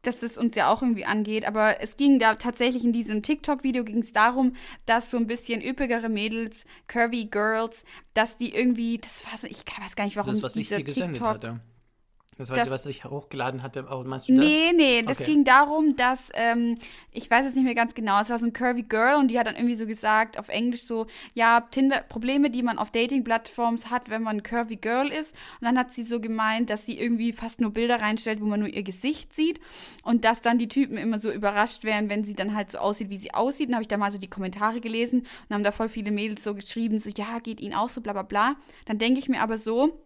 dass 0.02 0.24
es 0.24 0.38
uns 0.38 0.56
ja 0.56 0.72
auch 0.72 0.82
irgendwie 0.82 1.06
angeht, 1.06 1.46
aber 1.46 1.82
es 1.82 1.98
ging 1.98 2.20
da 2.20 2.36
tatsächlich 2.36 2.84
in 2.84 2.92
diesem 2.92 3.24
TikTok-Video 3.24 3.84
ging 3.84 4.02
es 4.02 4.12
darum, 4.14 4.54
dass 4.86 5.12
so 5.12 5.18
ein 5.18 5.28
bisschen 5.28 5.62
üppigere 5.62 6.10
Mädels, 6.10 6.66
curvy 6.88 7.26
Girls, 7.26 7.84
dass 8.14 8.36
die 8.36 8.54
irgendwie, 8.54 8.98
das 8.98 9.26
war 9.26 9.38
so, 9.38 9.48
ich 9.48 9.64
weiß 9.66 9.96
gar 9.96 10.06
nicht, 10.06 10.16
warum 10.16 10.30
Das 10.30 10.38
ist, 10.38 10.44
was 10.44 10.56
ich 10.56 10.68
dieser 10.68 10.78
dir 10.78 10.84
gesendet 10.84 11.18
TikTok 11.18 11.34
hatte. 11.34 11.60
Das 12.40 12.50
war, 12.50 12.56
Das- 12.56 12.70
was 12.72 12.86
ich 12.86 13.04
hochgeladen 13.04 13.62
hatte. 13.64 13.86
Oh, 13.92 14.02
meinst 14.06 14.30
du 14.30 14.34
das? 14.36 14.46
Nee, 14.46 14.72
nee, 14.74 15.02
das 15.02 15.18
Okay. 15.20 15.26
ging 15.26 15.44
darum, 15.44 15.98
dass, 15.98 16.32
ähm, 16.36 16.76
ich 17.12 17.30
weiß 17.30 17.44
jetzt 17.46 17.56
nicht 17.56 17.66
mehr 17.66 17.76
ganz 17.76 17.94
genau, 17.94 18.22
es 18.22 18.30
war 18.30 18.40
so 18.40 18.46
ein 18.46 18.54
curvy 18.54 18.84
Girl 18.84 19.18
und 19.18 19.28
die 19.28 19.38
hat 19.38 19.46
dann 19.46 19.56
irgendwie 19.58 19.76
so 19.76 19.86
gesagt, 19.86 20.40
auf 20.40 20.48
Englisch 20.48 20.84
so, 20.84 21.06
ja, 21.34 21.60
Tinder, 21.70 22.00
Probleme, 22.08 22.50
die 22.50 22.64
man 22.64 22.78
auf 22.80 22.92
Dating-Plattforms 22.92 23.92
hat, 23.92 24.10
wenn 24.10 24.24
man 24.24 24.38
ein 24.38 24.44
curvy 24.44 24.78
Girl 24.78 25.10
ist. 25.10 25.36
Und 25.60 25.66
dann 25.66 25.78
hat 25.78 25.94
sie 25.94 26.04
so 26.04 26.22
gemeint, 26.22 26.70
dass 26.70 26.86
sie 26.86 26.98
irgendwie 26.98 27.34
fast 27.34 27.60
nur 27.60 27.72
Bilder 27.72 28.00
reinstellt, 28.00 28.40
wo 28.40 28.46
man 28.46 28.62
nur 28.62 28.70
ihr 28.70 28.84
Gesicht 28.84 29.36
sieht 29.36 29.60
und 30.04 30.24
dass 30.24 30.42
dann 30.42 30.58
die 30.58 30.70
Typen 30.70 30.96
immer 30.96 31.20
so 31.20 31.30
überrascht 31.34 31.84
wären, 31.84 32.10
wenn 32.10 32.24
sie 32.24 32.36
dann 32.36 32.56
halt 32.56 32.72
so 32.72 32.78
aussieht, 32.78 33.10
wie 33.10 33.18
sie 33.18 33.34
aussieht. 33.34 33.68
Dann 33.68 33.76
habe 33.76 33.84
ich 33.84 33.90
da 33.90 33.98
mal 33.98 34.14
so 34.14 34.18
die 34.18 34.30
Kommentare 34.30 34.80
gelesen 34.80 35.26
und 35.50 35.54
haben 35.56 35.64
da 35.66 35.74
voll 35.74 35.90
viele 35.90 36.12
Mädels 36.12 36.44
so 36.46 36.56
geschrieben, 36.56 37.00
so, 37.00 37.10
ja, 37.10 37.40
geht 37.40 37.60
ihnen 37.60 37.74
auch 37.74 37.90
so, 37.90 38.00
bla 38.00 38.14
bla 38.14 38.24
bla. 38.24 38.56
Dann 38.86 38.98
denke 38.98 39.20
ich 39.20 39.28
mir 39.28 39.42
aber 39.42 39.58
so, 39.58 40.00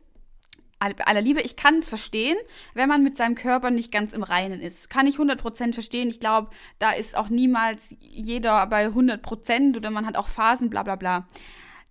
aller 0.80 1.22
Liebe, 1.22 1.42
ich 1.42 1.56
kann 1.56 1.80
es 1.80 1.90
verstehen, 1.90 2.38
wenn 2.74 2.90
man 2.90 3.04
mit 3.04 3.18
seinem 3.18 3.36
Körper 3.36 3.72
nicht 3.72 3.92
ganz 3.92 4.14
im 4.14 4.24
Reinen 4.24 4.60
ist. 4.60 4.90
Kann 4.90 5.08
ich 5.08 5.18
100% 5.18 5.74
verstehen. 5.74 6.10
Ich 6.10 6.20
glaube, 6.20 6.50
da 6.80 6.92
ist 6.92 7.16
auch 7.16 7.30
niemals 7.30 7.96
jeder 8.00 8.68
bei 8.68 8.88
100% 8.88 9.78
oder 9.78 9.92
man 9.92 10.06
hat 10.06 10.18
auch 10.18 10.28
Phasen, 10.28 10.70
bla 10.70 10.84
bla 10.84 10.96
bla. 10.96 11.28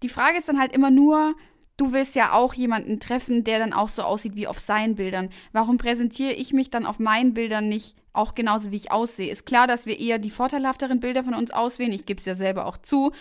Die 0.03 0.09
Frage 0.09 0.38
ist 0.38 0.49
dann 0.49 0.59
halt 0.59 0.75
immer 0.75 0.90
nur, 0.90 1.35
du 1.77 1.92
willst 1.92 2.14
ja 2.14 2.33
auch 2.33 2.55
jemanden 2.55 3.01
treffen, 3.01 3.45
der 3.45 3.59
dann 3.59 3.73
auch 3.73 3.88
so 3.88 4.03
aussieht 4.03 4.35
wie 4.35 4.47
auf 4.47 4.59
seinen 4.59 4.95
Bildern. 4.95 5.31
Warum 5.53 5.79
präsentiere 5.79 6.33
ich 6.33 6.53
mich 6.53 6.71
dann 6.71 6.87
auf 6.87 6.99
meinen 6.99 7.35
Bildern 7.35 7.68
nicht 7.68 7.97
auch 8.12 8.35
genauso, 8.35 8.71
wie 8.71 8.77
ich 8.77 8.92
aussehe? 8.92 9.31
Ist 9.31 9.47
klar, 9.47 9.66
dass 9.66 9.87
wir 9.87 9.99
eher 9.99 10.18
die 10.18 10.31
vorteilhafteren 10.31 11.01
Bilder 11.01 11.25
von 11.25 11.35
uns 11.35 11.51
auswählen. 11.51 11.92
Ich 11.92 12.07
gebe 12.07 12.21
es 12.21 12.27
ja 12.27 12.35
selber 12.35 12.66
auch 12.66 12.77
zu. 12.77 13.12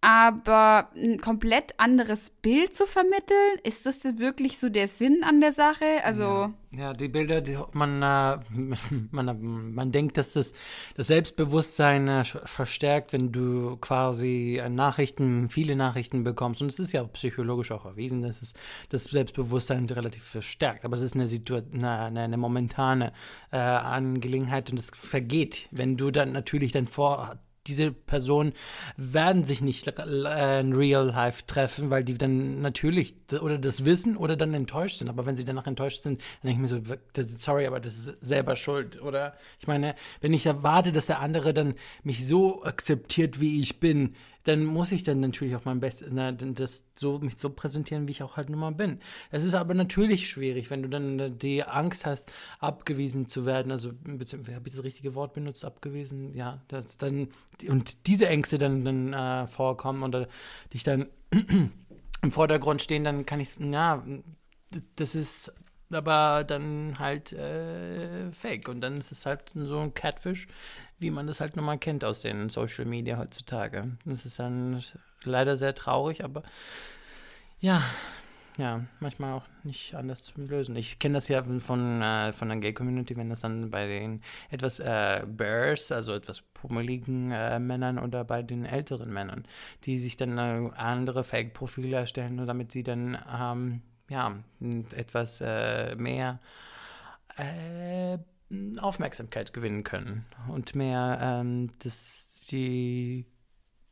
Aber 0.00 0.90
ein 0.94 1.20
komplett 1.20 1.74
anderes 1.78 2.30
Bild 2.30 2.76
zu 2.76 2.86
vermitteln, 2.86 3.58
ist 3.64 3.84
das 3.84 4.04
wirklich 4.18 4.58
so 4.58 4.68
der 4.68 4.86
Sinn 4.86 5.24
an 5.24 5.40
der 5.40 5.52
Sache? 5.52 6.04
Also, 6.04 6.54
Ja, 6.70 6.92
die 6.92 7.08
Bilder, 7.08 7.40
die 7.40 7.58
man, 7.72 8.00
äh, 8.00 8.38
man, 9.10 9.74
man 9.74 9.90
denkt, 9.90 10.16
dass 10.16 10.34
das, 10.34 10.54
das 10.94 11.08
Selbstbewusstsein 11.08 12.06
äh, 12.06 12.24
verstärkt, 12.24 13.12
wenn 13.12 13.32
du 13.32 13.76
quasi 13.78 14.60
äh, 14.62 14.68
Nachrichten, 14.68 15.48
viele 15.48 15.74
Nachrichten 15.74 16.22
bekommst. 16.22 16.62
Und 16.62 16.68
es 16.68 16.78
ist 16.78 16.92
ja 16.92 17.02
psychologisch 17.02 17.72
auch 17.72 17.84
erwiesen, 17.84 18.22
dass 18.22 18.40
es 18.40 18.54
das 18.90 19.04
Selbstbewusstsein 19.04 19.86
relativ 19.86 20.22
verstärkt. 20.22 20.84
Aber 20.84 20.94
es 20.94 21.00
ist 21.00 21.16
eine, 21.16 21.26
Situa 21.26 21.62
eine, 21.72 21.90
eine, 21.90 22.20
eine 22.20 22.36
momentane 22.36 23.12
äh, 23.50 23.56
Angelegenheit 23.56 24.70
und 24.70 24.78
es 24.78 24.90
vergeht, 24.90 25.66
wenn 25.72 25.96
du 25.96 26.12
dann 26.12 26.30
natürlich 26.30 26.70
dann 26.70 26.86
vor 26.86 27.40
diese 27.68 27.92
Personen 27.92 28.52
werden 28.96 29.44
sich 29.44 29.60
nicht 29.60 29.86
äh, 29.86 30.60
in 30.60 30.72
Real 30.72 31.06
Life 31.06 31.44
treffen, 31.46 31.90
weil 31.90 32.02
die 32.02 32.14
dann 32.14 32.60
natürlich 32.60 33.14
oder 33.40 33.58
das 33.58 33.84
wissen 33.84 34.16
oder 34.16 34.36
dann 34.36 34.54
enttäuscht 34.54 34.98
sind. 34.98 35.08
Aber 35.08 35.26
wenn 35.26 35.36
sie 35.36 35.44
danach 35.44 35.66
enttäuscht 35.66 36.02
sind, 36.02 36.20
dann 36.42 36.50
denke 36.50 36.64
ich 36.64 36.72
mir 36.72 36.96
so, 37.16 37.26
sorry, 37.36 37.66
aber 37.66 37.80
das 37.80 37.98
ist 37.98 38.16
selber 38.20 38.56
schuld. 38.56 39.00
Oder 39.00 39.34
ich 39.60 39.66
meine, 39.66 39.94
wenn 40.20 40.32
ich 40.32 40.46
erwarte, 40.46 40.92
dass 40.92 41.06
der 41.06 41.20
andere 41.20 41.54
dann 41.54 41.74
mich 42.02 42.26
so 42.26 42.64
akzeptiert, 42.64 43.40
wie 43.40 43.60
ich 43.60 43.80
bin, 43.80 44.14
dann 44.48 44.64
muss 44.64 44.92
ich 44.92 45.02
dann 45.02 45.20
natürlich 45.20 45.54
auch 45.56 45.66
mein 45.66 45.78
Bestes, 45.78 46.08
na, 46.10 46.32
das 46.32 46.86
so, 46.94 47.18
mich 47.18 47.36
so 47.36 47.50
präsentieren, 47.50 48.08
wie 48.08 48.12
ich 48.12 48.22
auch 48.22 48.38
halt 48.38 48.48
nun 48.48 48.60
mal 48.60 48.72
bin. 48.72 48.98
Es 49.30 49.44
ist 49.44 49.52
aber 49.52 49.74
natürlich 49.74 50.30
schwierig, 50.30 50.70
wenn 50.70 50.82
du 50.82 50.88
dann 50.88 51.38
die 51.38 51.64
Angst 51.64 52.06
hast, 52.06 52.32
abgewiesen 52.58 53.28
zu 53.28 53.44
werden. 53.44 53.70
Also, 53.70 53.90
habe 53.90 54.24
ich 54.64 54.72
das 54.72 54.82
richtige 54.82 55.14
Wort 55.14 55.34
benutzt, 55.34 55.66
abgewiesen? 55.66 56.34
Ja, 56.34 56.62
das 56.68 56.96
dann, 56.96 57.28
und 57.68 58.06
diese 58.06 58.26
Ängste 58.26 58.56
dann, 58.56 58.86
dann 58.86 59.12
äh, 59.12 59.46
vorkommen 59.46 60.02
oder 60.02 60.28
dich 60.72 60.82
dann 60.82 61.08
im 62.22 62.30
Vordergrund 62.30 62.80
stehen, 62.80 63.04
dann 63.04 63.26
kann 63.26 63.40
ich, 63.40 63.50
ja, 63.58 64.02
das 64.96 65.14
ist 65.14 65.52
aber 65.90 66.44
dann 66.44 66.98
halt 66.98 67.32
äh, 67.32 68.32
fake. 68.32 68.68
Und 68.68 68.80
dann 68.80 68.96
ist 68.96 69.12
es 69.12 69.26
halt 69.26 69.52
so 69.54 69.78
ein 69.78 69.94
Catfish, 69.94 70.48
wie 70.98 71.10
man 71.10 71.26
das 71.26 71.40
halt 71.40 71.56
nochmal 71.56 71.78
kennt 71.78 72.04
aus 72.04 72.22
den 72.22 72.48
Social 72.48 72.84
Media 72.84 73.18
heutzutage. 73.18 73.96
Das 74.04 74.26
ist 74.26 74.38
dann 74.38 74.82
leider 75.22 75.56
sehr 75.56 75.74
traurig, 75.74 76.24
aber 76.24 76.42
ja, 77.60 77.82
ja, 78.58 78.84
manchmal 78.98 79.34
auch 79.34 79.44
nicht 79.62 79.94
anders 79.94 80.24
zu 80.24 80.32
lösen. 80.40 80.74
Ich 80.74 80.98
kenne 80.98 81.14
das 81.14 81.28
ja 81.28 81.44
von, 81.44 82.02
äh, 82.02 82.32
von 82.32 82.48
der 82.48 82.58
Gay-Community, 82.58 83.16
wenn 83.16 83.30
das 83.30 83.40
dann 83.40 83.70
bei 83.70 83.86
den 83.86 84.20
etwas 84.50 84.80
äh, 84.80 85.24
Bears, 85.26 85.92
also 85.92 86.12
etwas 86.12 86.42
pummeligen 86.54 87.30
äh, 87.30 87.60
Männern 87.60 88.00
oder 88.00 88.24
bei 88.24 88.42
den 88.42 88.64
älteren 88.64 89.12
Männern, 89.12 89.44
die 89.84 89.98
sich 89.98 90.16
dann 90.16 90.38
äh, 90.38 90.70
andere 90.76 91.22
Fake-Profile 91.22 91.98
erstellen, 91.98 92.44
damit 92.46 92.72
sie 92.72 92.82
dann 92.82 93.16
ähm, 93.32 93.82
ja, 94.10 94.36
etwas 94.96 95.40
äh, 95.40 95.94
mehr 95.94 96.40
äh, 97.36 98.18
Aufmerksamkeit 98.78 99.52
gewinnen 99.52 99.84
können 99.84 100.24
und 100.48 100.74
mehr, 100.74 101.18
ähm, 101.20 101.70
dass 101.80 102.46
die, 102.50 103.26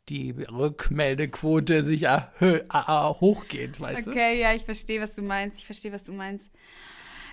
die 0.09 0.31
Rückmeldequote 0.31 1.83
sich 1.83 2.07
hochgeht, 2.07 3.81
weißt 3.81 4.07
du? 4.07 4.11
Okay, 4.11 4.41
ja, 4.41 4.55
ich 4.55 4.65
verstehe, 4.65 5.01
was 5.01 5.15
du 5.15 5.23
meinst. 5.23 5.59
Ich 5.59 5.67
verstehe, 5.67 5.93
was 5.93 6.05
du 6.05 6.13
meinst. 6.13 6.51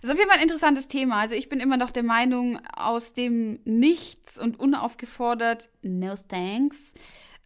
Das 0.01 0.09
ist 0.09 0.15
auf 0.15 0.19
jeden 0.19 0.29
Fall 0.29 0.39
ein 0.39 0.43
interessantes 0.43 0.87
Thema. 0.87 1.21
Also 1.21 1.35
ich 1.35 1.47
bin 1.47 1.61
immer 1.61 1.77
noch 1.77 1.91
der 1.91 2.03
Meinung, 2.03 2.59
aus 2.75 3.13
dem 3.13 3.61
Nichts 3.63 4.37
und 4.37 4.59
unaufgefordert, 4.59 5.69
no 5.81 6.15
thanks. 6.27 6.93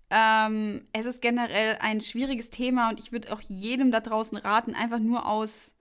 Ähm, 0.09 0.87
es 0.91 1.05
ist 1.05 1.21
generell 1.21 1.77
ein 1.81 2.01
schwieriges 2.01 2.49
Thema 2.49 2.89
und 2.89 2.99
ich 2.99 3.11
würde 3.11 3.31
auch 3.31 3.41
jedem 3.41 3.91
da 3.91 3.99
draußen 3.99 4.37
raten, 4.37 4.73
einfach 4.73 4.99
nur 4.99 5.27
aus 5.27 5.75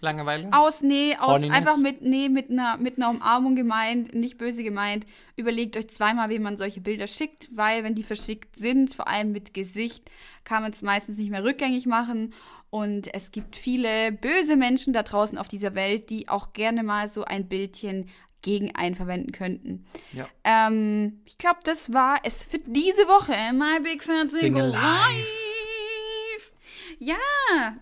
Langeweile? 0.00 0.48
aus, 0.52 0.82
nee, 0.82 1.14
aus 1.18 1.28
Horniness? 1.28 1.56
einfach 1.56 1.76
mit, 1.76 2.02
nee, 2.02 2.28
mit 2.28 2.50
einer, 2.50 2.76
mit 2.76 2.96
einer 2.96 3.10
Umarmung 3.10 3.54
gemeint, 3.54 4.14
nicht 4.14 4.38
böse 4.38 4.62
gemeint. 4.62 5.06
Überlegt 5.36 5.76
euch 5.76 5.88
zweimal, 5.88 6.28
wem 6.28 6.42
man 6.42 6.56
solche 6.56 6.80
Bilder 6.80 7.06
schickt, 7.06 7.48
weil 7.56 7.84
wenn 7.84 7.94
die 7.94 8.02
verschickt 8.02 8.56
sind, 8.56 8.94
vor 8.94 9.08
allem 9.08 9.32
mit 9.32 9.54
Gesicht, 9.54 10.10
kann 10.44 10.62
man 10.62 10.72
es 10.72 10.82
meistens 10.82 11.18
nicht 11.18 11.30
mehr 11.30 11.44
rückgängig 11.44 11.86
machen. 11.86 12.32
Und 12.70 13.12
es 13.12 13.32
gibt 13.32 13.56
viele 13.56 14.12
böse 14.12 14.56
Menschen 14.56 14.92
da 14.92 15.02
draußen 15.02 15.36
auf 15.36 15.48
dieser 15.48 15.74
Welt, 15.74 16.08
die 16.08 16.28
auch 16.28 16.52
gerne 16.52 16.82
mal 16.82 17.08
so 17.08 17.24
ein 17.24 17.48
Bildchen 17.48 18.08
gegen 18.42 18.74
einen 18.74 18.94
verwenden 18.94 19.32
könnten. 19.32 19.86
Ja. 20.12 20.28
Ähm, 20.44 21.20
ich 21.26 21.36
glaube, 21.36 21.58
das 21.64 21.92
war 21.92 22.20
es 22.24 22.42
für 22.42 22.58
diese 22.58 23.02
Woche. 23.02 23.34
My 23.52 23.80
Big 23.82 24.02
Fat 24.02 24.30
Single, 24.30 24.40
Single 24.40 24.66
Life. 24.68 24.80
Life. 24.80 26.52
Ja, 26.98 27.16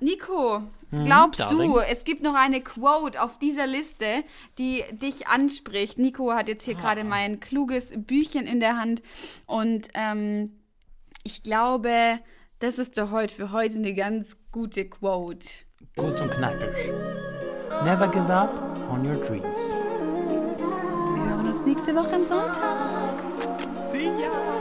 Nico, 0.00 0.62
glaubst 0.90 1.40
du, 1.40 1.58
Darling. 1.58 1.74
es 1.90 2.04
gibt 2.04 2.22
noch 2.22 2.34
eine 2.34 2.60
Quote 2.60 3.20
auf 3.22 3.38
dieser 3.38 3.66
Liste, 3.66 4.24
die 4.58 4.84
dich 4.92 5.26
anspricht? 5.28 5.98
Nico 5.98 6.32
hat 6.32 6.48
jetzt 6.48 6.64
hier 6.64 6.74
gerade 6.74 7.04
mein 7.04 7.40
kluges 7.40 7.92
Büchchen 7.96 8.46
in 8.46 8.60
der 8.60 8.76
Hand 8.76 9.02
und 9.46 9.88
ähm, 9.94 10.58
ich 11.24 11.42
glaube, 11.42 12.18
das 12.60 12.78
ist 12.78 12.98
doch 12.98 13.10
heute 13.10 13.34
für 13.34 13.52
heute 13.52 13.76
eine 13.76 13.94
ganz 13.94 14.36
gute 14.50 14.88
Quote. 14.88 15.46
Kurz 15.96 16.20
und 16.20 16.30
knackig. 16.30 16.92
Never 17.84 18.08
give 18.08 18.32
up 18.32 18.50
on 18.90 19.06
your 19.06 19.16
dreams. 19.22 19.74
Wir 21.14 21.30
hören 21.30 21.52
uns 21.52 21.64
nächste 21.64 21.94
Woche 21.94 22.14
am 22.14 22.24
Sonntag. 22.24 23.22
See 23.84 24.06
ya! 24.06 24.57